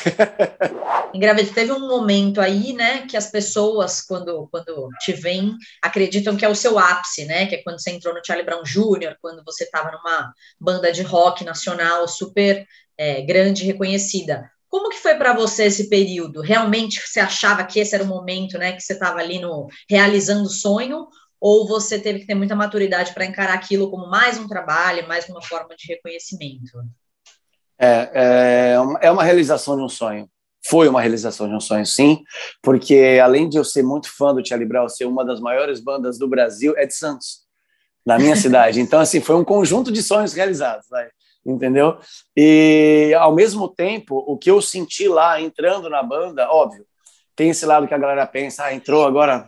[1.13, 6.45] Engravida, teve um momento aí, né, que as pessoas, quando, quando te veem, acreditam que
[6.45, 9.43] é o seu ápice, né, que é quando você entrou no Charlie Brown Jr., quando
[9.43, 12.65] você estava numa banda de rock nacional super
[12.97, 14.49] é, grande reconhecida.
[14.69, 16.39] Como que foi para você esse período?
[16.39, 20.43] Realmente você achava que esse era o momento, né, que você estava ali no realizando
[20.43, 21.05] o sonho,
[21.37, 25.27] ou você teve que ter muita maturidade para encarar aquilo como mais um trabalho, mais
[25.27, 26.79] uma forma de reconhecimento?
[27.79, 30.29] É, é, é uma realização de um sonho.
[30.67, 32.23] Foi uma realização de um sonho, sim,
[32.61, 36.17] porque além de eu ser muito fã do Charlie Brown, ser uma das maiores bandas
[36.17, 37.43] do Brasil, é de Santos,
[38.05, 38.81] na minha cidade.
[38.81, 40.87] Então, assim, foi um conjunto de sonhos realizados.
[40.89, 41.07] Vai
[41.47, 41.97] entendeu?
[42.35, 46.85] E ao mesmo tempo, o que eu senti lá entrando na banda, óbvio,
[47.35, 49.47] tem esse lado que a galera pensa, ah, entrou agora,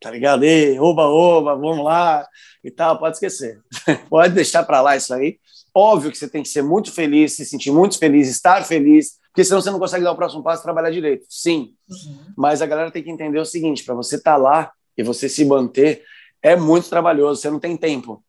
[0.00, 0.44] tá ligado?
[0.44, 2.26] E, oba, oba, vamos lá
[2.62, 3.60] e tal, pode esquecer.
[4.10, 5.38] pode deixar para lá isso aí.
[5.74, 9.44] Óbvio que você tem que ser muito feliz, se sentir muito feliz, estar feliz, porque
[9.44, 11.24] senão você não consegue dar o próximo passo e trabalhar direito.
[11.28, 11.74] Sim.
[11.88, 12.18] Uhum.
[12.36, 15.28] Mas a galera tem que entender o seguinte, para você estar tá lá e você
[15.28, 16.04] se manter,
[16.42, 18.22] é muito trabalhoso, você não tem tempo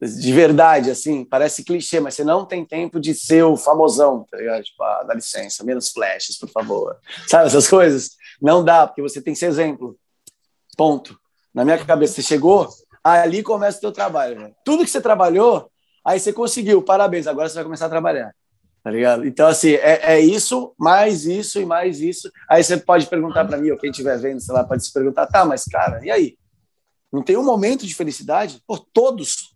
[0.00, 4.36] de verdade, assim, parece clichê, mas você não tem tempo de ser o famosão, tá
[4.36, 4.62] ligado?
[4.62, 6.96] Tipo, ah, dá licença, menos flashes, por favor.
[7.26, 8.10] Sabe essas coisas?
[8.40, 9.96] Não dá, porque você tem que ser exemplo.
[10.76, 11.18] Ponto.
[11.54, 12.68] Na minha cabeça, você chegou,
[13.02, 14.38] ali começa o teu trabalho.
[14.38, 14.52] Né?
[14.64, 15.70] Tudo que você trabalhou,
[16.04, 18.34] aí você conseguiu, parabéns, agora você vai começar a trabalhar.
[18.82, 19.26] Tá ligado?
[19.26, 22.30] Então, assim, é, é isso, mais isso e mais isso.
[22.50, 25.26] Aí você pode perguntar para mim, ou quem estiver vendo, sei lá, pode se perguntar,
[25.26, 26.36] tá, mas cara, e aí?
[27.10, 28.60] Não tem um momento de felicidade?
[28.66, 29.54] Por todos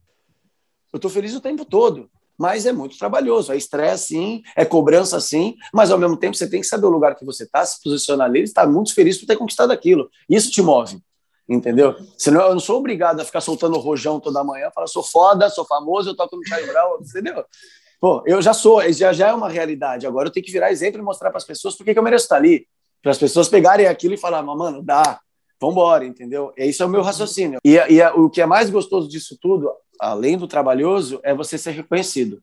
[0.93, 3.53] eu estou feliz o tempo todo, mas é muito trabalhoso.
[3.53, 6.91] É estresse, sim, é cobrança, sim, mas ao mesmo tempo você tem que saber o
[6.91, 10.09] lugar que você está, se posicionar ali e estar muito feliz por ter conquistado aquilo.
[10.29, 11.03] Isso te move,
[11.49, 11.97] entendeu?
[12.17, 15.65] Senão eu não sou obrigado a ficar soltando rojão toda manhã, falar, sou foda, sou
[15.65, 17.45] famoso, eu toco no Charlie Brown, entendeu?
[18.01, 20.07] Pô, eu já sou, já, já é uma realidade.
[20.07, 22.27] Agora eu tenho que virar exemplo e mostrar para as pessoas por que eu mereço
[22.27, 22.67] estar ali.
[23.03, 25.21] Para as pessoas pegarem aquilo e falar, mano, dá,
[25.61, 26.53] vambora, entendeu?
[26.57, 27.59] Esse é o meu raciocínio.
[27.65, 31.73] E, e o que é mais gostoso disso tudo, além do trabalhoso, é você ser
[31.73, 32.41] reconhecido.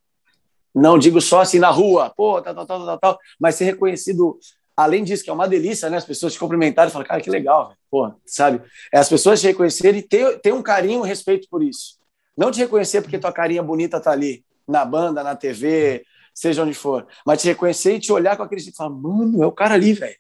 [0.74, 4.38] Não digo só assim na rua, pô, tal, tal, tal, tal, tal mas ser reconhecido.
[4.76, 5.98] Além disso, que é uma delícia, né?
[5.98, 8.62] As pessoas te cumprimentarem e falar, cara, que legal, pô, sabe?
[8.94, 11.98] É as pessoas te reconhecerem e ter, ter um carinho, um respeito por isso.
[12.38, 16.74] Não te reconhecer porque tua carinha bonita tá ali, na banda, na TV, seja onde
[16.74, 19.76] for, mas te reconhecer e te olhar com aquele tipo, falar, mano, é o cara
[19.76, 20.18] ali, velho.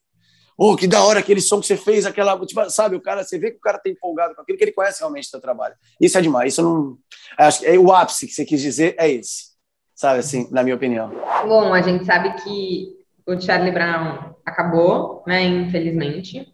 [0.57, 2.39] Oh, que da hora aquele som que você fez, aquela.
[2.45, 4.71] Tipo, sabe, o cara, você vê que o cara tá empolgado com aquilo, que ele
[4.71, 5.75] conhece realmente o seu trabalho.
[5.99, 6.53] Isso é demais.
[6.53, 6.97] Isso não.
[7.37, 9.53] Acho que é o ápice que você quis dizer é esse.
[9.93, 11.11] Sabe, assim, na minha opinião.
[11.45, 12.94] Bom, a gente sabe que
[13.25, 16.53] o Charlie Brown acabou, né, infelizmente.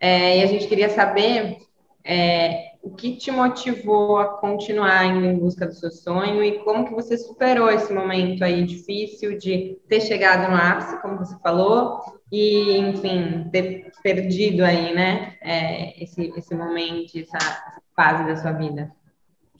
[0.00, 1.58] É, e a gente queria saber
[2.04, 6.86] é, o que te motivou a continuar indo em busca do seu sonho e como
[6.86, 12.00] que você superou esse momento aí difícil de ter chegado no ápice, como você falou,
[12.30, 18.52] e, enfim, ter perdido aí, né, é, esse, esse momento, essa, essa fase da sua
[18.52, 18.90] vida.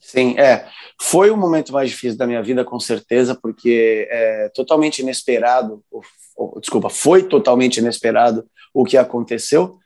[0.00, 0.66] Sim, é.
[1.00, 5.82] Foi o momento mais difícil da minha vida, com certeza, porque é totalmente inesperado,
[6.60, 9.78] desculpa, foi totalmente inesperado o que aconteceu,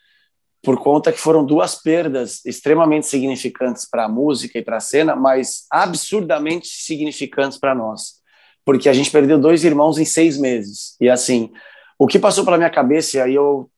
[0.63, 5.17] por conta que foram duas perdas extremamente significantes para a música e para a cena,
[5.17, 8.21] mas absurdamente significantes para nós,
[8.65, 10.97] porque a gente perdeu dois irmãos em seis meses.
[11.01, 11.51] E assim,
[11.99, 13.69] o que passou pela minha cabeça, e aí eu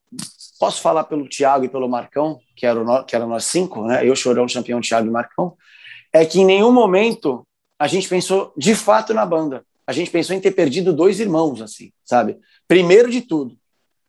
[0.59, 4.07] posso falar pelo Thiago e pelo Marcão, que eram que eram nós cinco, né?
[4.07, 5.57] Eu, Chorão, Campeão, Thiago e Marcão,
[6.13, 7.47] é que em nenhum momento
[7.79, 9.65] a gente pensou de fato na banda.
[9.87, 12.39] A gente pensou em ter perdido dois irmãos, assim, sabe?
[12.67, 13.57] Primeiro de tudo,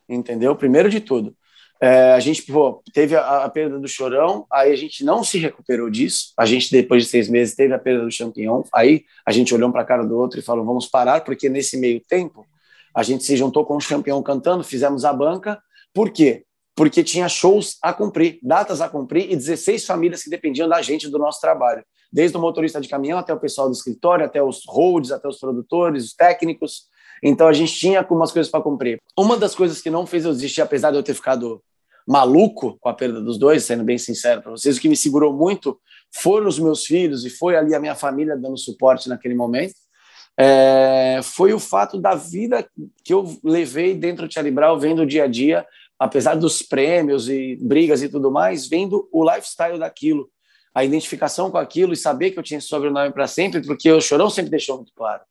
[0.07, 0.55] entendeu?
[0.55, 1.35] Primeiro de tudo.
[1.81, 5.37] É, a gente pô, teve a, a, perda do Chorão, aí a gente não se
[5.37, 6.31] recuperou disso.
[6.37, 8.63] A gente, depois de seis meses, teve a perda do Champion.
[8.73, 11.77] Aí a gente olhou para a cara do outro e falou: vamos parar, porque nesse
[11.77, 12.45] meio tempo
[12.93, 15.61] a gente se juntou com o campeão cantando, fizemos a banca.
[15.93, 16.45] Por quê?
[16.75, 21.09] Porque tinha shows a cumprir, datas a cumprir e 16 famílias que dependiam da gente,
[21.09, 21.83] do nosso trabalho.
[22.11, 25.39] Desde o motorista de caminhão até o pessoal do escritório, até os holds, até os
[25.39, 26.83] produtores, os técnicos.
[27.23, 28.99] Então a gente tinha algumas coisas para cumprir.
[29.17, 31.63] Uma das coisas que não fez eu desistir, apesar de eu ter ficado
[32.05, 35.33] maluco com a perda dos dois, sendo bem sincero para vocês, o que me segurou
[35.33, 35.79] muito
[36.13, 39.73] foram os meus filhos e foi ali a minha família dando suporte naquele momento.
[40.37, 42.67] É, foi o fato da vida
[43.03, 45.65] que eu levei dentro do Charlie Brown, vendo o dia a dia,
[45.99, 50.29] apesar dos prêmios e brigas e tudo mais, vendo o lifestyle daquilo,
[50.73, 54.01] a identificação com aquilo e saber que eu tinha esse sobrenome para sempre, porque o
[54.01, 55.21] Chorão sempre deixou muito claro.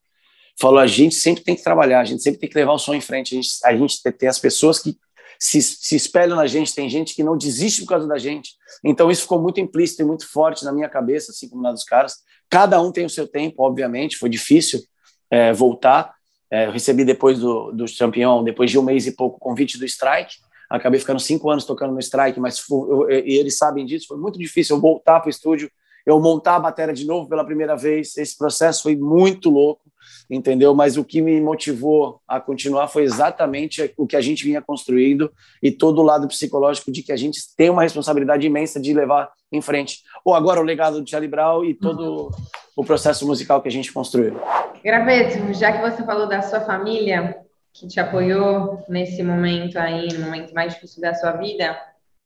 [0.59, 2.97] Falou, a gente sempre tem que trabalhar, a gente sempre tem que levar o sonho
[2.97, 4.97] em frente, a gente, a gente tem as pessoas que
[5.37, 8.53] se, se espelham na gente, tem gente que não desiste por causa da gente.
[8.83, 11.83] Então isso ficou muito implícito e muito forte na minha cabeça, assim como na dos
[11.83, 12.15] caras.
[12.49, 14.81] Cada um tem o seu tempo, obviamente, foi difícil
[15.29, 16.13] é, voltar.
[16.49, 19.77] É, eu recebi depois do, do campeão, depois de um mês e pouco, o convite
[19.77, 20.35] do Strike.
[20.69, 24.07] Acabei ficando cinco anos tocando no Strike, mas eu, e eles sabem disso.
[24.07, 25.69] Foi muito difícil eu voltar para o estúdio,
[26.05, 28.17] eu montar a bateria de novo pela primeira vez.
[28.17, 29.85] Esse processo foi muito louco
[30.29, 30.73] entendeu?
[30.73, 35.31] Mas o que me motivou a continuar foi exatamente o que a gente vinha construindo
[35.61, 39.31] e todo o lado psicológico de que a gente tem uma responsabilidade imensa de levar
[39.51, 40.01] em frente.
[40.23, 42.31] Ou agora o legado do Charlie Brown e todo
[42.75, 44.39] o processo musical que a gente construiu.
[44.83, 47.37] Graveto, já que você falou da sua família,
[47.75, 51.77] que te apoiou nesse momento aí, no momento mais difícil da sua vida,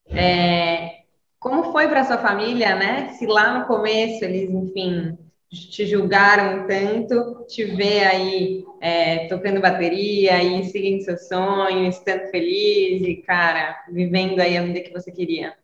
[0.07, 0.99] é...
[1.39, 3.09] como foi para sua família, né?
[3.17, 5.17] Se lá no começo eles, enfim,
[5.49, 13.01] te julgaram tanto, te ver aí é, tocando bateria e seguindo seu sonho, estando feliz
[13.01, 15.55] e, cara, vivendo aí a vida que você queria?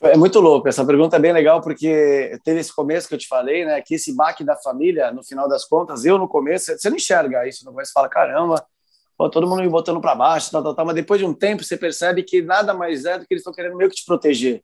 [0.00, 3.28] É muito louco, essa pergunta é bem legal, porque teve esse começo que eu te
[3.28, 6.88] falei, né, que esse baque da família, no final das contas, eu no começo, você
[6.88, 8.64] não enxerga isso, no começo fala, caramba,
[9.18, 11.76] todo mundo me botando para baixo, tal, tal, tal, mas depois de um tempo você
[11.76, 14.62] percebe que nada mais é do que eles estão querendo meio que te proteger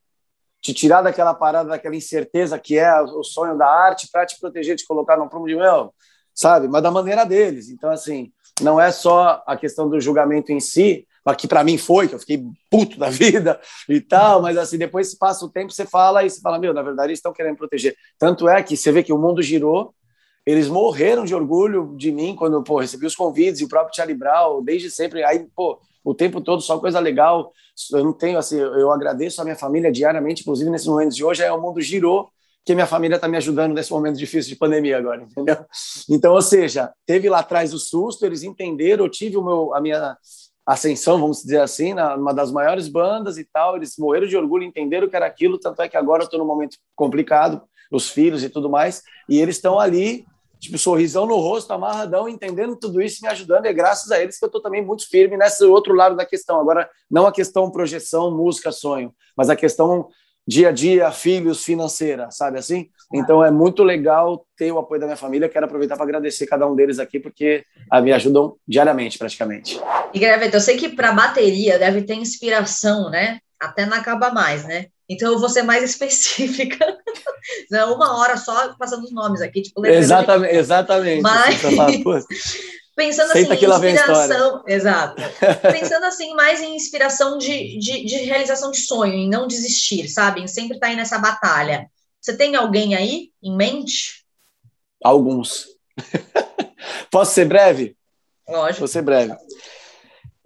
[0.65, 4.77] te tirar daquela parada, daquela incerteza que é o sonho da arte, para te proteger,
[4.77, 5.95] te colocar num prumo de mel,
[6.35, 6.69] sabe?
[6.69, 7.69] Mas da maneira deles.
[7.69, 12.09] Então, assim, não é só a questão do julgamento em si, que para mim foi,
[12.09, 15.85] que eu fiquei puto da vida e tal, mas assim, depois passa o tempo, você
[15.85, 17.95] fala e você fala, meu, na verdade eles estão querendo proteger.
[18.19, 19.95] Tanto é que você vê que o mundo girou,
[20.47, 24.17] eles morreram de orgulho de mim quando, pô, recebi os convites e o próprio Charlie
[24.17, 27.53] Brown, desde sempre, aí, pô, o tempo todo só coisa legal.
[27.93, 31.43] Eu não tenho assim, eu agradeço a minha família diariamente, inclusive nesses momentos de hoje,
[31.43, 32.29] é o mundo girou
[32.65, 35.57] que minha família está me ajudando nesse momento difícil de pandemia agora, entendeu?
[36.09, 39.81] Então, ou seja, teve lá atrás o susto, eles entenderam, eu tive o meu, a
[39.81, 40.17] minha
[40.67, 44.65] ascensão, vamos dizer assim, na uma das maiores bandas e tal, eles morreram de orgulho,
[44.65, 47.61] entenderam que era aquilo, tanto é que agora eu estou num momento complicado,
[47.93, 50.25] os filhos e tudo mais, e eles estão ali
[50.65, 53.67] tipo, sorrisão no rosto, amarradão, entendendo tudo isso, me ajudando.
[53.67, 56.25] E é graças a eles que eu estou também muito firme nesse outro lado da
[56.25, 56.61] questão.
[56.61, 60.09] Agora, não a questão projeção, música, sonho, mas a questão
[60.47, 62.89] dia a dia, filhos, financeira, sabe assim?
[63.13, 65.49] Então é muito legal ter o apoio da minha família.
[65.49, 69.81] Quero aproveitar para agradecer cada um deles aqui, porque ah, me ajudam diariamente, praticamente.
[70.13, 73.39] E Graveta, eu sei que para bateria deve ter inspiração, né?
[73.59, 74.87] Até não acaba mais, né?
[75.09, 76.99] Então eu vou ser mais específica.
[77.71, 81.23] Não, uma hora só passando os nomes aqui, tipo, exatamente, exatamente.
[81.23, 81.61] Mas
[82.97, 85.23] pensando assim, em inspiração, exato.
[85.73, 90.41] pensando assim mais em inspiração de, de, de, realização de sonho, em não desistir, sabe?
[90.41, 91.91] Em sempre estar tá aí nessa batalha.
[92.21, 94.25] Você tem alguém aí em mente?
[95.03, 95.67] Alguns.
[97.11, 97.95] Posso ser breve?
[98.49, 98.81] Lógico.
[98.81, 99.35] Vou ser breve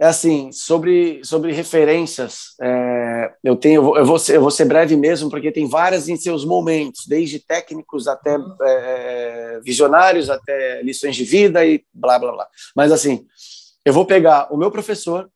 [0.00, 4.96] é assim, sobre, sobre referências, é, eu tenho, eu vou, ser, eu vou ser breve
[4.96, 11.24] mesmo, porque tem várias em seus momentos, desde técnicos até é, visionários, até lições de
[11.24, 12.48] vida e blá, blá, blá.
[12.76, 13.26] Mas assim,
[13.84, 15.28] eu vou pegar o meu professor,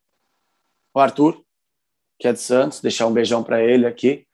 [0.94, 1.42] o Arthur,
[2.16, 4.24] que é de Santos, deixar um beijão para ele aqui,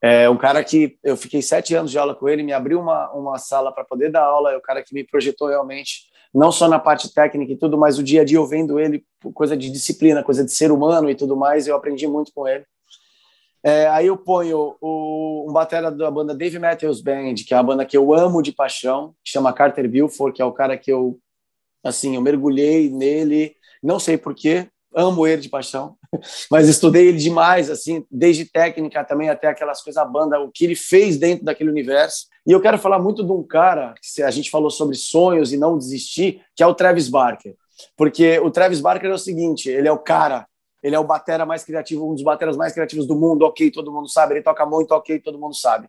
[0.00, 3.10] é um cara que eu fiquei sete anos de aula com ele, me abriu uma,
[3.12, 6.66] uma sala para poder dar aula, é o cara que me projetou realmente não só
[6.66, 9.70] na parte técnica e tudo, mas o dia a dia eu vendo ele, coisa de
[9.70, 12.64] disciplina, coisa de ser humano e tudo mais, eu aprendi muito com ele.
[13.64, 17.62] É, aí eu ponho o, um batera da banda Dave Matthews Band, que é uma
[17.62, 20.90] banda que eu amo de paixão, que chama Carter Bilford, que é o cara que
[20.90, 21.20] eu,
[21.84, 25.96] assim, eu mergulhei nele, não sei porquê, amo ele de paixão,
[26.50, 30.64] mas estudei ele demais, assim, desde técnica também até aquelas coisas, a banda, o que
[30.64, 32.26] ele fez dentro daquele universo.
[32.46, 35.56] E eu quero falar muito de um cara, que a gente falou sobre sonhos e
[35.56, 37.54] não desistir, que é o Travis Barker.
[37.96, 40.46] Porque o Travis Barker é o seguinte, ele é o cara,
[40.82, 43.92] ele é o batera mais criativo, um dos bateras mais criativos do mundo, ok, todo
[43.92, 45.88] mundo sabe, ele toca muito, ok, todo mundo sabe.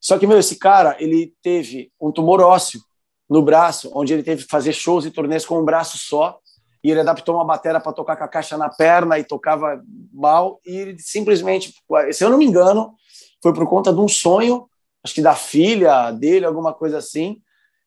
[0.00, 2.80] Só que, meu, esse cara, ele teve um tumor ósseo
[3.28, 6.38] no braço, onde ele teve que fazer shows e turnês com um braço só,
[6.82, 10.60] e ele adaptou uma bateria para tocar com a caixa na perna e tocava mal
[10.64, 11.74] e ele simplesmente,
[12.12, 12.94] se eu não me engano,
[13.42, 14.68] foi por conta de um sonho,
[15.02, 17.40] acho que da filha dele, alguma coisa assim,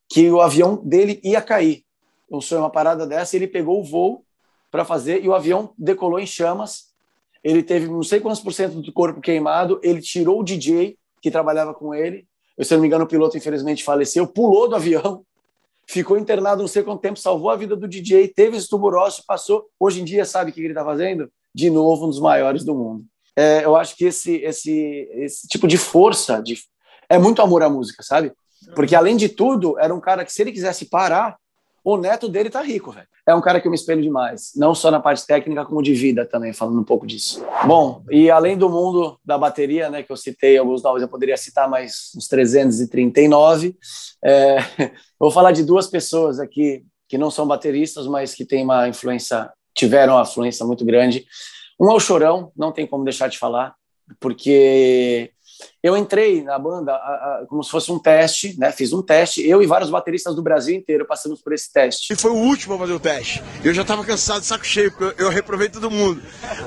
[0.10, 1.84] que o avião dele ia cair.
[2.30, 4.26] Um sonho, uma parada dessa, ele pegou o voo
[4.70, 6.92] para fazer e o avião decolou em chamas.
[7.44, 11.32] Ele teve não sei quantos por cento do corpo queimado, ele tirou o DJ que
[11.32, 12.26] trabalhava com ele.
[12.58, 15.26] Eu, se não me engano, o piloto infelizmente faleceu, pulou do avião
[15.88, 19.68] ficou internado não sei quanto tempo, salvou a vida do DJ, teve esse tuburócio, passou.
[19.80, 21.32] Hoje em dia, sabe o que ele está fazendo?
[21.54, 23.06] De novo, um dos maiores do mundo.
[23.36, 26.58] É, eu acho que esse, esse, esse tipo de força de,
[27.10, 28.32] é muito amor à música, sabe?
[28.76, 31.38] Porque, além de tudo, era um cara que, se ele quisesse parar,
[31.84, 33.08] o neto dele tá rico, velho.
[33.26, 35.94] É um cara que eu me espelho demais, não só na parte técnica, como de
[35.94, 37.44] vida também, falando um pouco disso.
[37.66, 41.38] Bom, e além do mundo da bateria, né, que eu citei alguns nomes, eu poderia
[41.38, 43.76] citar mais uns 339.
[44.24, 44.58] É,
[45.20, 49.52] vou falar de duas pessoas aqui que não são bateristas, mas que têm uma influência,
[49.76, 51.26] tiveram uma influência muito grande.
[51.80, 53.76] Um é o Chorão, não tem como deixar de falar,
[54.20, 55.32] porque
[55.84, 58.72] eu entrei na banda a, a, como se fosse um teste, né?
[58.72, 62.14] Fiz um teste, eu e vários bateristas do Brasil inteiro passamos por esse teste.
[62.14, 63.44] E foi o último a fazer o teste.
[63.64, 66.22] Eu já tava cansado, saco cheio, porque eu, eu reprovei todo mundo.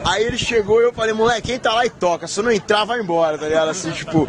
[0.04, 2.50] Aí ele chegou e eu falei, moleque, quem tá lá e toca, se eu não
[2.50, 3.68] entrar, vai embora, tá ligado?
[3.68, 4.26] Assim, tipo.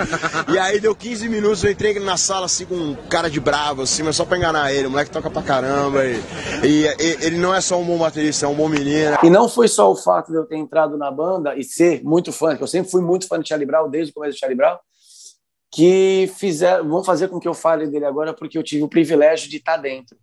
[0.52, 3.82] E aí deu 15 minutos, eu entrei na sala assim com um cara de bravo,
[3.82, 4.88] assim, mas só pra enganar ele.
[4.88, 6.06] O moleque toca pra caramba.
[6.06, 6.22] E,
[6.64, 9.18] e, e ele não é só um bom baterista, é um bom menino.
[9.24, 12.32] E não foi só o fato de eu ter entrado na banda e ser muito
[12.32, 14.58] fã, que eu sempre fui muito fã de Charlie Brown desde o começo de Charlie
[14.58, 14.75] Brown
[15.76, 19.50] que fizeram, vão fazer com que eu fale dele agora, porque eu tive o privilégio
[19.50, 20.18] de estar dentro,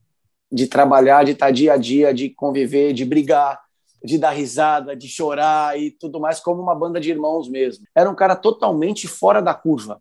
[0.50, 3.61] de trabalhar, de estar dia a dia, de conviver, de brigar,
[4.03, 7.84] de dar risada, de chorar e tudo mais, como uma banda de irmãos mesmo.
[7.94, 10.00] Era um cara totalmente fora da curva,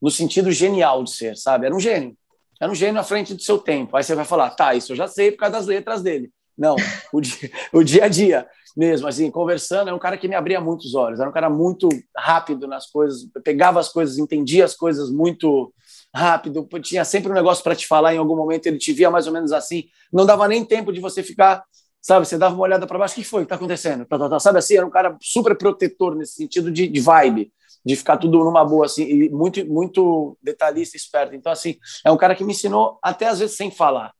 [0.00, 1.66] no sentido genial de ser, sabe?
[1.66, 2.16] Era um gênio.
[2.58, 3.94] Era um gênio à frente do seu tempo.
[3.94, 6.32] Aí você vai falar, tá, isso eu já sei por causa das letras dele.
[6.56, 6.76] Não,
[7.12, 8.48] o dia, o dia a dia
[8.78, 11.88] mesmo, assim, conversando, é um cara que me abria muitos olhos, era um cara muito
[12.16, 15.74] rápido nas coisas, pegava as coisas, entendia as coisas muito
[16.14, 19.26] rápido, tinha sempre um negócio para te falar em algum momento, ele te via mais
[19.26, 21.64] ou menos assim, não dava nem tempo de você ficar,
[22.00, 24.06] sabe, você dava uma olhada para baixo, o que foi que está acontecendo?
[24.06, 27.52] Tá, tá, tá, sabe assim, era um cara super protetor nesse sentido de, de vibe,
[27.84, 31.34] de ficar tudo numa boa, assim, e muito, muito detalhista, esperto.
[31.34, 34.12] Então, assim, é um cara que me ensinou até às vezes sem falar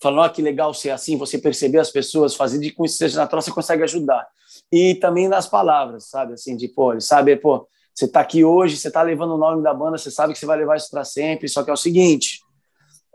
[0.00, 3.18] falando, oh, que legal ser assim, você perceber as pessoas, fazer de com isso seja
[3.18, 4.26] natural, você consegue ajudar.
[4.70, 6.34] E também nas palavras, sabe?
[6.34, 9.62] Assim, de, pô, ele sabe, pô, você está aqui hoje, você está levando o nome
[9.62, 11.76] da banda, você sabe que você vai levar isso para sempre, só que é o
[11.76, 12.40] seguinte,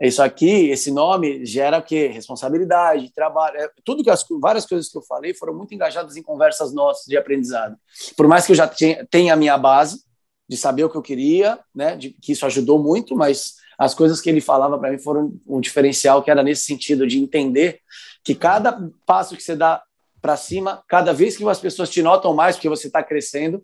[0.00, 2.08] isso aqui, esse nome gera o quê?
[2.08, 6.22] Responsabilidade, trabalho, é, tudo que as várias coisas que eu falei foram muito engajadas em
[6.22, 7.76] conversas nossas de aprendizado.
[8.16, 8.70] Por mais que eu já
[9.10, 10.02] tenha a minha base
[10.48, 14.20] de saber o que eu queria, né, de que isso ajudou muito, mas as coisas
[14.20, 17.80] que ele falava para mim foram um diferencial que era nesse sentido de entender
[18.22, 19.82] que cada passo que você dá
[20.20, 23.62] para cima, cada vez que as pessoas te notam mais porque você está crescendo,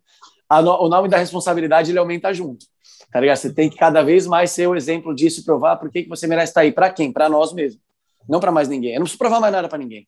[0.62, 2.66] no, o nome da responsabilidade ele aumenta junto.
[3.10, 3.38] Tá ligado?
[3.38, 6.50] Você tem que cada vez mais ser o exemplo disso provar por que, você merece
[6.50, 6.70] estar aí.
[6.70, 7.12] Para quem?
[7.12, 7.82] Para nós mesmos.
[8.28, 8.92] Não para mais ninguém.
[8.92, 10.06] Eu não preciso provar mais nada para ninguém.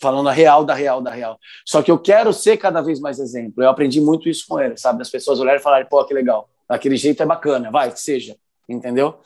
[0.00, 1.38] Falando a real, da real, da real.
[1.64, 3.62] Só que eu quero ser cada vez mais exemplo.
[3.62, 4.98] Eu aprendi muito isso com ele, sabe?
[4.98, 6.48] Das pessoas olharem e falarem, pô, que legal.
[6.68, 8.36] Daquele jeito é bacana, vai, seja
[8.68, 9.20] entendeu?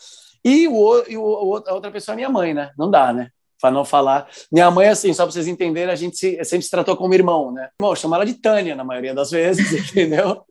[0.44, 2.70] E, o, e o, a outra pessoa é minha mãe, né?
[2.78, 3.30] Não dá, né?
[3.60, 4.26] Para não falar.
[4.50, 7.52] Minha mãe, assim, só para vocês entenderem, a gente se, sempre se tratou como irmão,
[7.52, 7.68] né?
[7.78, 10.42] Irmão, chama ela de Tânia na maioria das vezes, entendeu?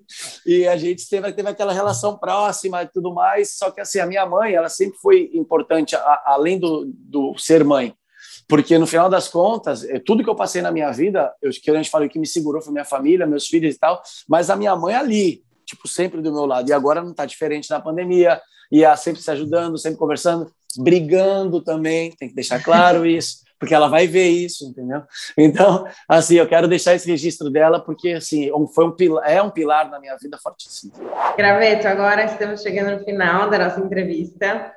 [0.45, 3.57] E a gente teve, teve aquela relação próxima e tudo mais.
[3.57, 7.63] Só que, assim, a minha mãe, ela sempre foi importante, a, além do, do ser
[7.63, 7.95] mãe.
[8.47, 11.69] Porque, no final das contas, é, tudo que eu passei na minha vida, eu, que
[11.69, 14.55] a gente falou que me segurou foi minha família, meus filhos e tal, mas a
[14.55, 16.69] minha mãe ali, tipo, sempre do meu lado.
[16.69, 18.41] E agora não está diferente na pandemia
[18.71, 23.73] e ela sempre se ajudando, sempre conversando, brigando também, tem que deixar claro isso, porque
[23.73, 25.03] ela vai ver isso, entendeu?
[25.37, 29.49] Então, assim, eu quero deixar esse registro dela, porque, assim, foi um pilar, é um
[29.49, 30.93] pilar na minha vida fortíssimo.
[31.37, 34.73] Graveto, agora estamos chegando no final da nossa entrevista.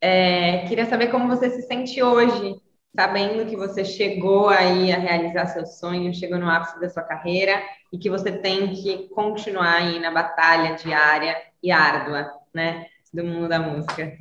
[0.00, 2.60] É, queria saber como você se sente hoje,
[2.94, 7.62] sabendo que você chegou aí a realizar seu sonho, chegou no ápice da sua carreira
[7.92, 12.86] e que você tem que continuar aí na batalha diária e árdua, né?
[13.12, 14.16] do mundo da música.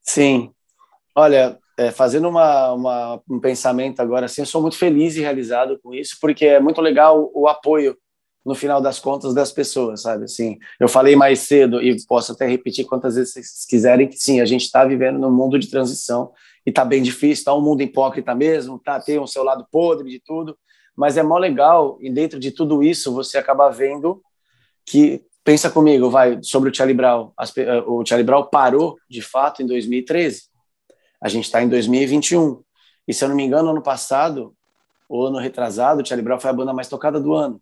[0.00, 0.52] Sim.
[1.14, 5.78] Olha, é, fazendo uma, uma, um pensamento agora, assim, eu sou muito feliz e realizado
[5.82, 7.96] com isso, porque é muito legal o, o apoio
[8.44, 10.24] no final das contas das pessoas, sabe?
[10.24, 14.40] Assim, eu falei mais cedo e posso até repetir quantas vezes vocês quiserem que sim,
[14.40, 16.32] a gente está vivendo num mundo de transição
[16.66, 20.08] e está bem difícil, está um mundo hipócrita mesmo, tá tem o seu lado podre
[20.10, 20.56] de tudo,
[20.96, 24.22] mas é mó legal e dentro de tudo isso você acaba vendo
[24.84, 27.32] que pensa comigo, vai, sobre o Charlie Brown.
[27.56, 30.44] Eh, o Charlie Brown parou, de fato, em 2013.
[31.20, 32.62] A gente está em 2021.
[33.06, 34.54] E se eu não me engano, ano passado,
[35.08, 37.60] ou ano retrasado, o Charlie Brown foi a banda mais tocada do ano.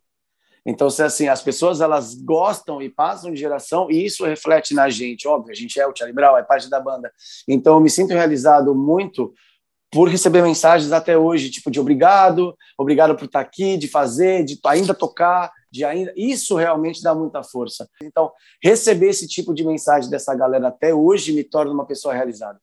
[0.65, 4.89] Então, se assim, as pessoas elas gostam e passam de geração, e isso reflete na
[4.91, 7.13] gente, óbvio, a gente é o Charlie Brown, é parte da banda.
[7.49, 9.33] Então, eu me sinto realizado muito
[9.91, 14.59] por receber mensagens até hoje, tipo de obrigado, obrigado por estar aqui, de fazer, de
[14.65, 16.13] ainda tocar, de ainda.
[16.17, 17.89] Isso realmente dá muita força.
[18.03, 18.31] Então,
[18.63, 22.61] receber esse tipo de mensagem dessa galera até hoje me torna uma pessoa realizada.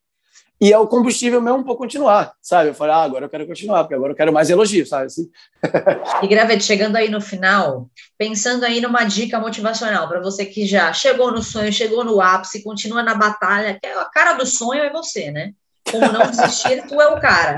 [0.60, 2.70] E é o combustível mesmo para continuar, sabe?
[2.70, 5.06] Eu falei, ah, agora eu quero continuar, porque agora eu quero mais elogios, sabe?
[5.06, 5.30] Assim.
[6.24, 7.88] e Gravete, chegando aí no final,
[8.18, 12.64] pensando aí numa dica motivacional para você que já chegou no sonho, chegou no ápice,
[12.64, 15.54] continua na batalha, que a cara do sonho é você, né?
[15.92, 17.58] Como não desistir, tu é o cara.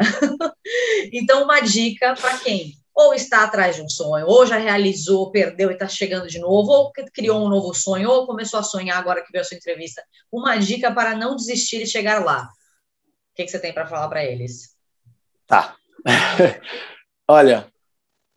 [1.14, 5.70] então, uma dica para quem ou está atrás de um sonho, ou já realizou, perdeu
[5.70, 9.24] e está chegando de novo, ou criou um novo sonho, ou começou a sonhar agora
[9.24, 10.04] que viu a sua entrevista.
[10.30, 12.50] Uma dica para não desistir e chegar lá.
[13.40, 14.76] Que, que você tem para falar para eles?
[15.48, 15.78] Tá.
[17.26, 17.72] Olha,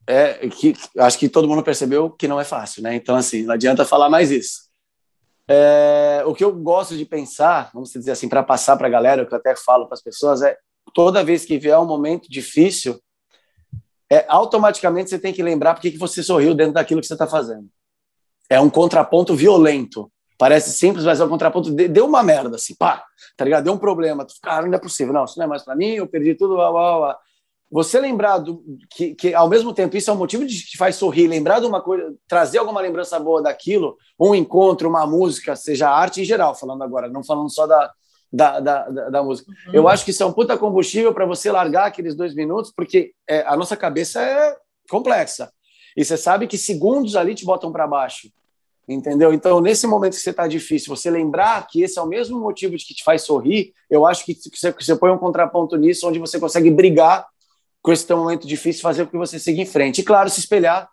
[0.07, 2.95] é que acho que todo mundo percebeu que não é fácil, né?
[2.95, 4.71] Então, assim, não adianta falar mais isso.
[5.49, 9.25] É, o que eu gosto de pensar, vamos dizer assim, para passar para a galera,
[9.25, 10.57] o que eu até falo para as pessoas, é
[10.95, 13.03] toda vez que vier um momento difícil,
[14.09, 17.27] é, automaticamente você tem que lembrar porque que você sorriu dentro daquilo que você está
[17.27, 17.69] fazendo.
[18.49, 20.12] É um contraponto violento.
[20.43, 21.71] Parece simples, mas é um contraponto.
[21.71, 23.05] Deu uma merda, assim, pá,
[23.37, 23.63] tá ligado?
[23.63, 24.25] Deu um problema.
[24.25, 25.15] Tu, cara, não é possível.
[25.15, 27.19] Não, isso não é mais para mim, eu perdi tudo, blá, blá, blá.
[27.71, 30.97] Você lembrar do, que, que, ao mesmo tempo, isso é um motivo de te faz
[30.97, 35.89] sorrir, lembrar de uma coisa, trazer alguma lembrança boa daquilo, um encontro, uma música, seja
[35.89, 37.93] arte em geral, falando agora, não falando só da,
[38.33, 39.49] da, da, da, da música.
[39.69, 39.75] Uhum.
[39.75, 43.13] Eu acho que isso é um puta combustível para você largar aqueles dois minutos, porque
[43.29, 44.57] é, a nossa cabeça é
[44.91, 45.53] complexa.
[45.97, 48.29] E você sabe que segundos ali te botam para baixo.
[48.93, 49.33] Entendeu?
[49.33, 52.77] Então, nesse momento que você está difícil, você lembrar que esse é o mesmo motivo
[52.77, 56.19] de que te faz sorrir, eu acho que você, você põe um contraponto nisso, onde
[56.19, 57.27] você consegue brigar
[57.81, 60.01] com esse teu momento difícil, fazer com que você siga em frente.
[60.01, 60.89] E, claro, se espelhar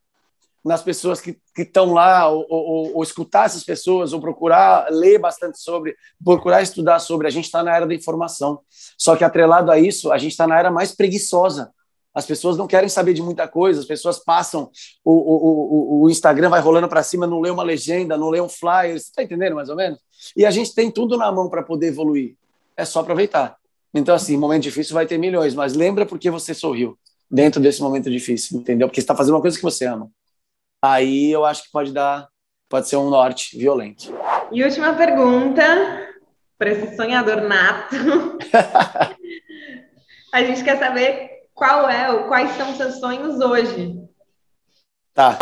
[0.64, 5.60] nas pessoas que estão lá, ou, ou, ou, escutar essas pessoas, ou procurar ler bastante
[5.60, 7.28] sobre, procurar estudar sobre.
[7.28, 8.60] A gente está na era da informação.
[8.98, 11.72] Só que, atrelado a isso, a gente está na era mais preguiçosa.
[12.14, 14.70] As pessoas não querem saber de muita coisa, as pessoas passam,
[15.06, 18.42] o, o, o, o Instagram vai rolando para cima, não lê uma legenda, não lê
[18.42, 20.00] um flyer, você está entendendo mais ou menos?
[20.36, 22.36] E a gente tem tudo na mão para poder evoluir.
[22.76, 23.58] É só aproveitar.
[23.94, 26.98] Então, assim, momento difícil vai ter milhões, mas lembra porque você sorriu
[27.30, 28.88] dentro desse momento difícil, entendeu?
[28.88, 30.10] Porque você está fazendo uma coisa que você ama.
[30.82, 32.28] Aí eu acho que pode dar,
[32.68, 34.14] pode ser um norte violento.
[34.52, 36.08] E última pergunta
[36.58, 37.96] para esse sonhador nato.
[40.34, 44.00] a gente quer saber qual é, quais são os seus sonhos hoje.
[45.14, 45.38] Tá.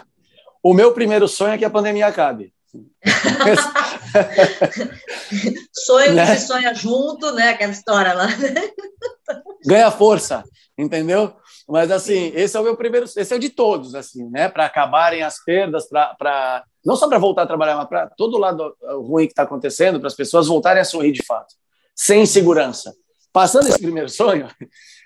[0.64, 2.52] O meu primeiro sonho é que a pandemia acabe.
[5.74, 6.26] Sonho né?
[6.26, 7.50] que se sonha junto, né?
[7.50, 8.28] Aquela história lá.
[9.66, 10.44] Ganha força,
[10.78, 11.34] entendeu?
[11.68, 14.50] Mas assim, esse é o meu primeiro, esse é o de todos, assim, né?
[14.50, 18.76] Para acabarem as perdas, para não só para voltar a trabalhar, mas para todo lado
[19.02, 21.56] ruim que está acontecendo, para as pessoas voltarem a sorrir de fato,
[21.96, 22.94] sem segurança.
[23.32, 24.48] Passando esse primeiro sonho,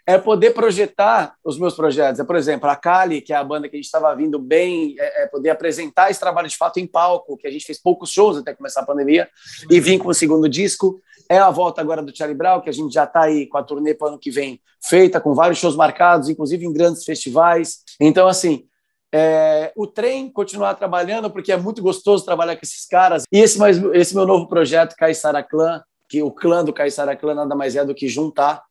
[0.06, 2.20] é poder projetar os meus projetos.
[2.20, 4.96] É, por exemplo, a Kali, que é a banda que a gente estava vindo bem,
[5.00, 8.10] é, é, poder apresentar esse trabalho de fato em palco, que a gente fez poucos
[8.10, 9.30] shows até começar a pandemia,
[9.70, 11.00] e vir com o segundo disco.
[11.30, 13.64] É a volta agora do Charlie Brown, que a gente já está aí com a
[13.64, 17.84] turnê para o ano que vem feita, com vários shows marcados, inclusive em grandes festivais.
[18.00, 18.66] Então, assim,
[19.14, 23.24] é, o trem continuar trabalhando, porque é muito gostoso trabalhar com esses caras.
[23.32, 27.34] E esse, mais, esse meu novo projeto, Caissara Clã, que o clã do Caissara Clã
[27.34, 28.62] nada mais é do que juntar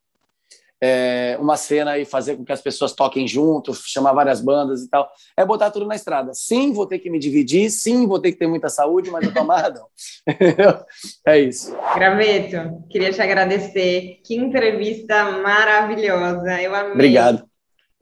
[0.83, 4.89] é, uma cena e fazer com que as pessoas toquem junto, chamar várias bandas e
[4.89, 5.11] tal.
[5.37, 6.33] É botar tudo na estrada.
[6.33, 9.35] Sim, vou ter que me dividir, sim, vou ter que ter muita saúde, mas eu
[9.35, 9.87] tô amarradão.
[11.27, 11.77] é isso.
[11.95, 14.21] Graveto, queria te agradecer.
[14.25, 16.61] Que entrevista maravilhosa.
[16.63, 16.93] Eu amei.
[16.93, 17.45] Obrigado.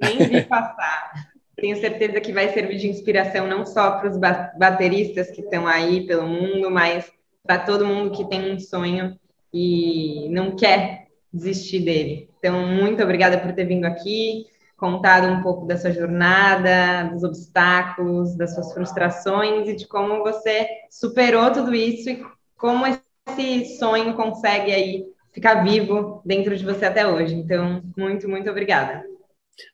[0.01, 1.13] Nem vi passar.
[1.57, 6.07] Tenho certeza que vai servir de inspiração não só para os bateristas que estão aí
[6.07, 7.11] pelo mundo, mas
[7.45, 9.19] para todo mundo que tem um sonho
[9.53, 12.31] e não quer desistir dele.
[12.39, 18.37] Então, muito obrigada por ter vindo aqui, contado um pouco da sua jornada, dos obstáculos,
[18.37, 22.25] das suas frustrações e de como você superou tudo isso e
[22.57, 27.35] como esse sonho consegue aí ficar vivo dentro de você até hoje.
[27.35, 29.05] Então, muito, muito obrigada.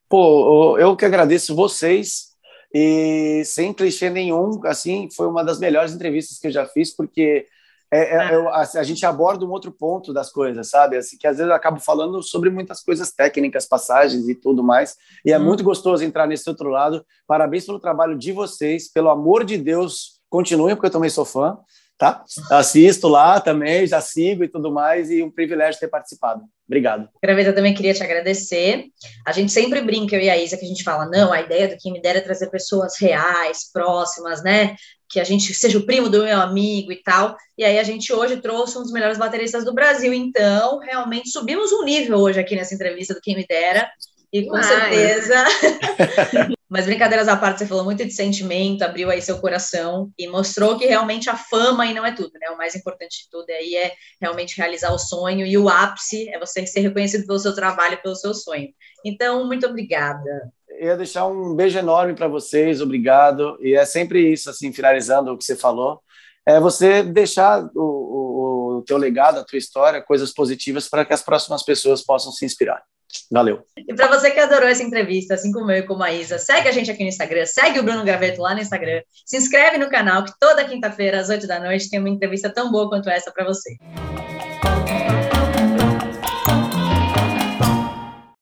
[0.09, 2.35] Pô, eu que agradeço vocês
[2.73, 7.47] e sem clichê nenhum, assim, foi uma das melhores entrevistas que eu já fiz, porque
[7.95, 10.97] é, é, eu, a, a, gente aborda um outro ponto das coisas, sabe?
[10.97, 14.97] Assim, que às vezes eu acabo falando sobre muitas coisas técnicas, passagens e tudo mais.
[15.25, 15.45] E é hum.
[15.45, 17.07] muito gostoso entrar nesse outro lado.
[17.27, 21.57] Parabéns pelo trabalho de vocês, pelo amor de Deus, continuem, porque eu também sou fã.
[21.97, 22.25] tá?
[22.51, 26.43] Assisto lá também, já sigo e tudo mais, e um privilégio ter participado.
[26.67, 27.09] Obrigado.
[27.23, 28.87] Graveta, eu também queria te agradecer.
[29.25, 31.69] A gente sempre brinca, eu e a Isa, que a gente fala, não, a ideia
[31.69, 34.75] do Quem Me Dera é trazer pessoas reais, próximas, né?
[35.15, 37.37] Que a gente seja o primo do meu amigo e tal.
[37.57, 40.13] E aí a gente hoje trouxe um dos melhores bateristas do Brasil.
[40.13, 43.89] Então, realmente subimos um nível hoje aqui nessa entrevista do Quem Me Dera.
[44.33, 45.45] E com certeza
[46.75, 50.77] Mas brincadeiras à parte, você falou muito de sentimento, abriu aí seu coração e mostrou
[50.77, 52.51] que realmente a fama aí não é tudo, né?
[52.51, 56.37] O mais importante de tudo aí é realmente realizar o sonho e o ápice é
[56.37, 58.71] você ser reconhecido pelo seu trabalho, pelo seu sonho.
[59.05, 60.53] Então, muito obrigada.
[60.81, 63.57] Ia deixar um beijo enorme para vocês, obrigado.
[63.61, 66.01] E é sempre isso, assim, finalizando o que você falou,
[66.47, 71.13] é você deixar o, o, o teu legado, a tua história, coisas positivas para que
[71.13, 72.83] as próximas pessoas possam se inspirar.
[73.31, 73.63] Valeu.
[73.79, 76.69] E para você que adorou essa entrevista, assim como eu e como a Isa, segue
[76.69, 79.89] a gente aqui no Instagram, segue o Bruno Graveto lá no Instagram, se inscreve no
[79.89, 83.31] canal, que toda quinta-feira, às oito da noite, tem uma entrevista tão boa quanto essa
[83.31, 83.77] para você.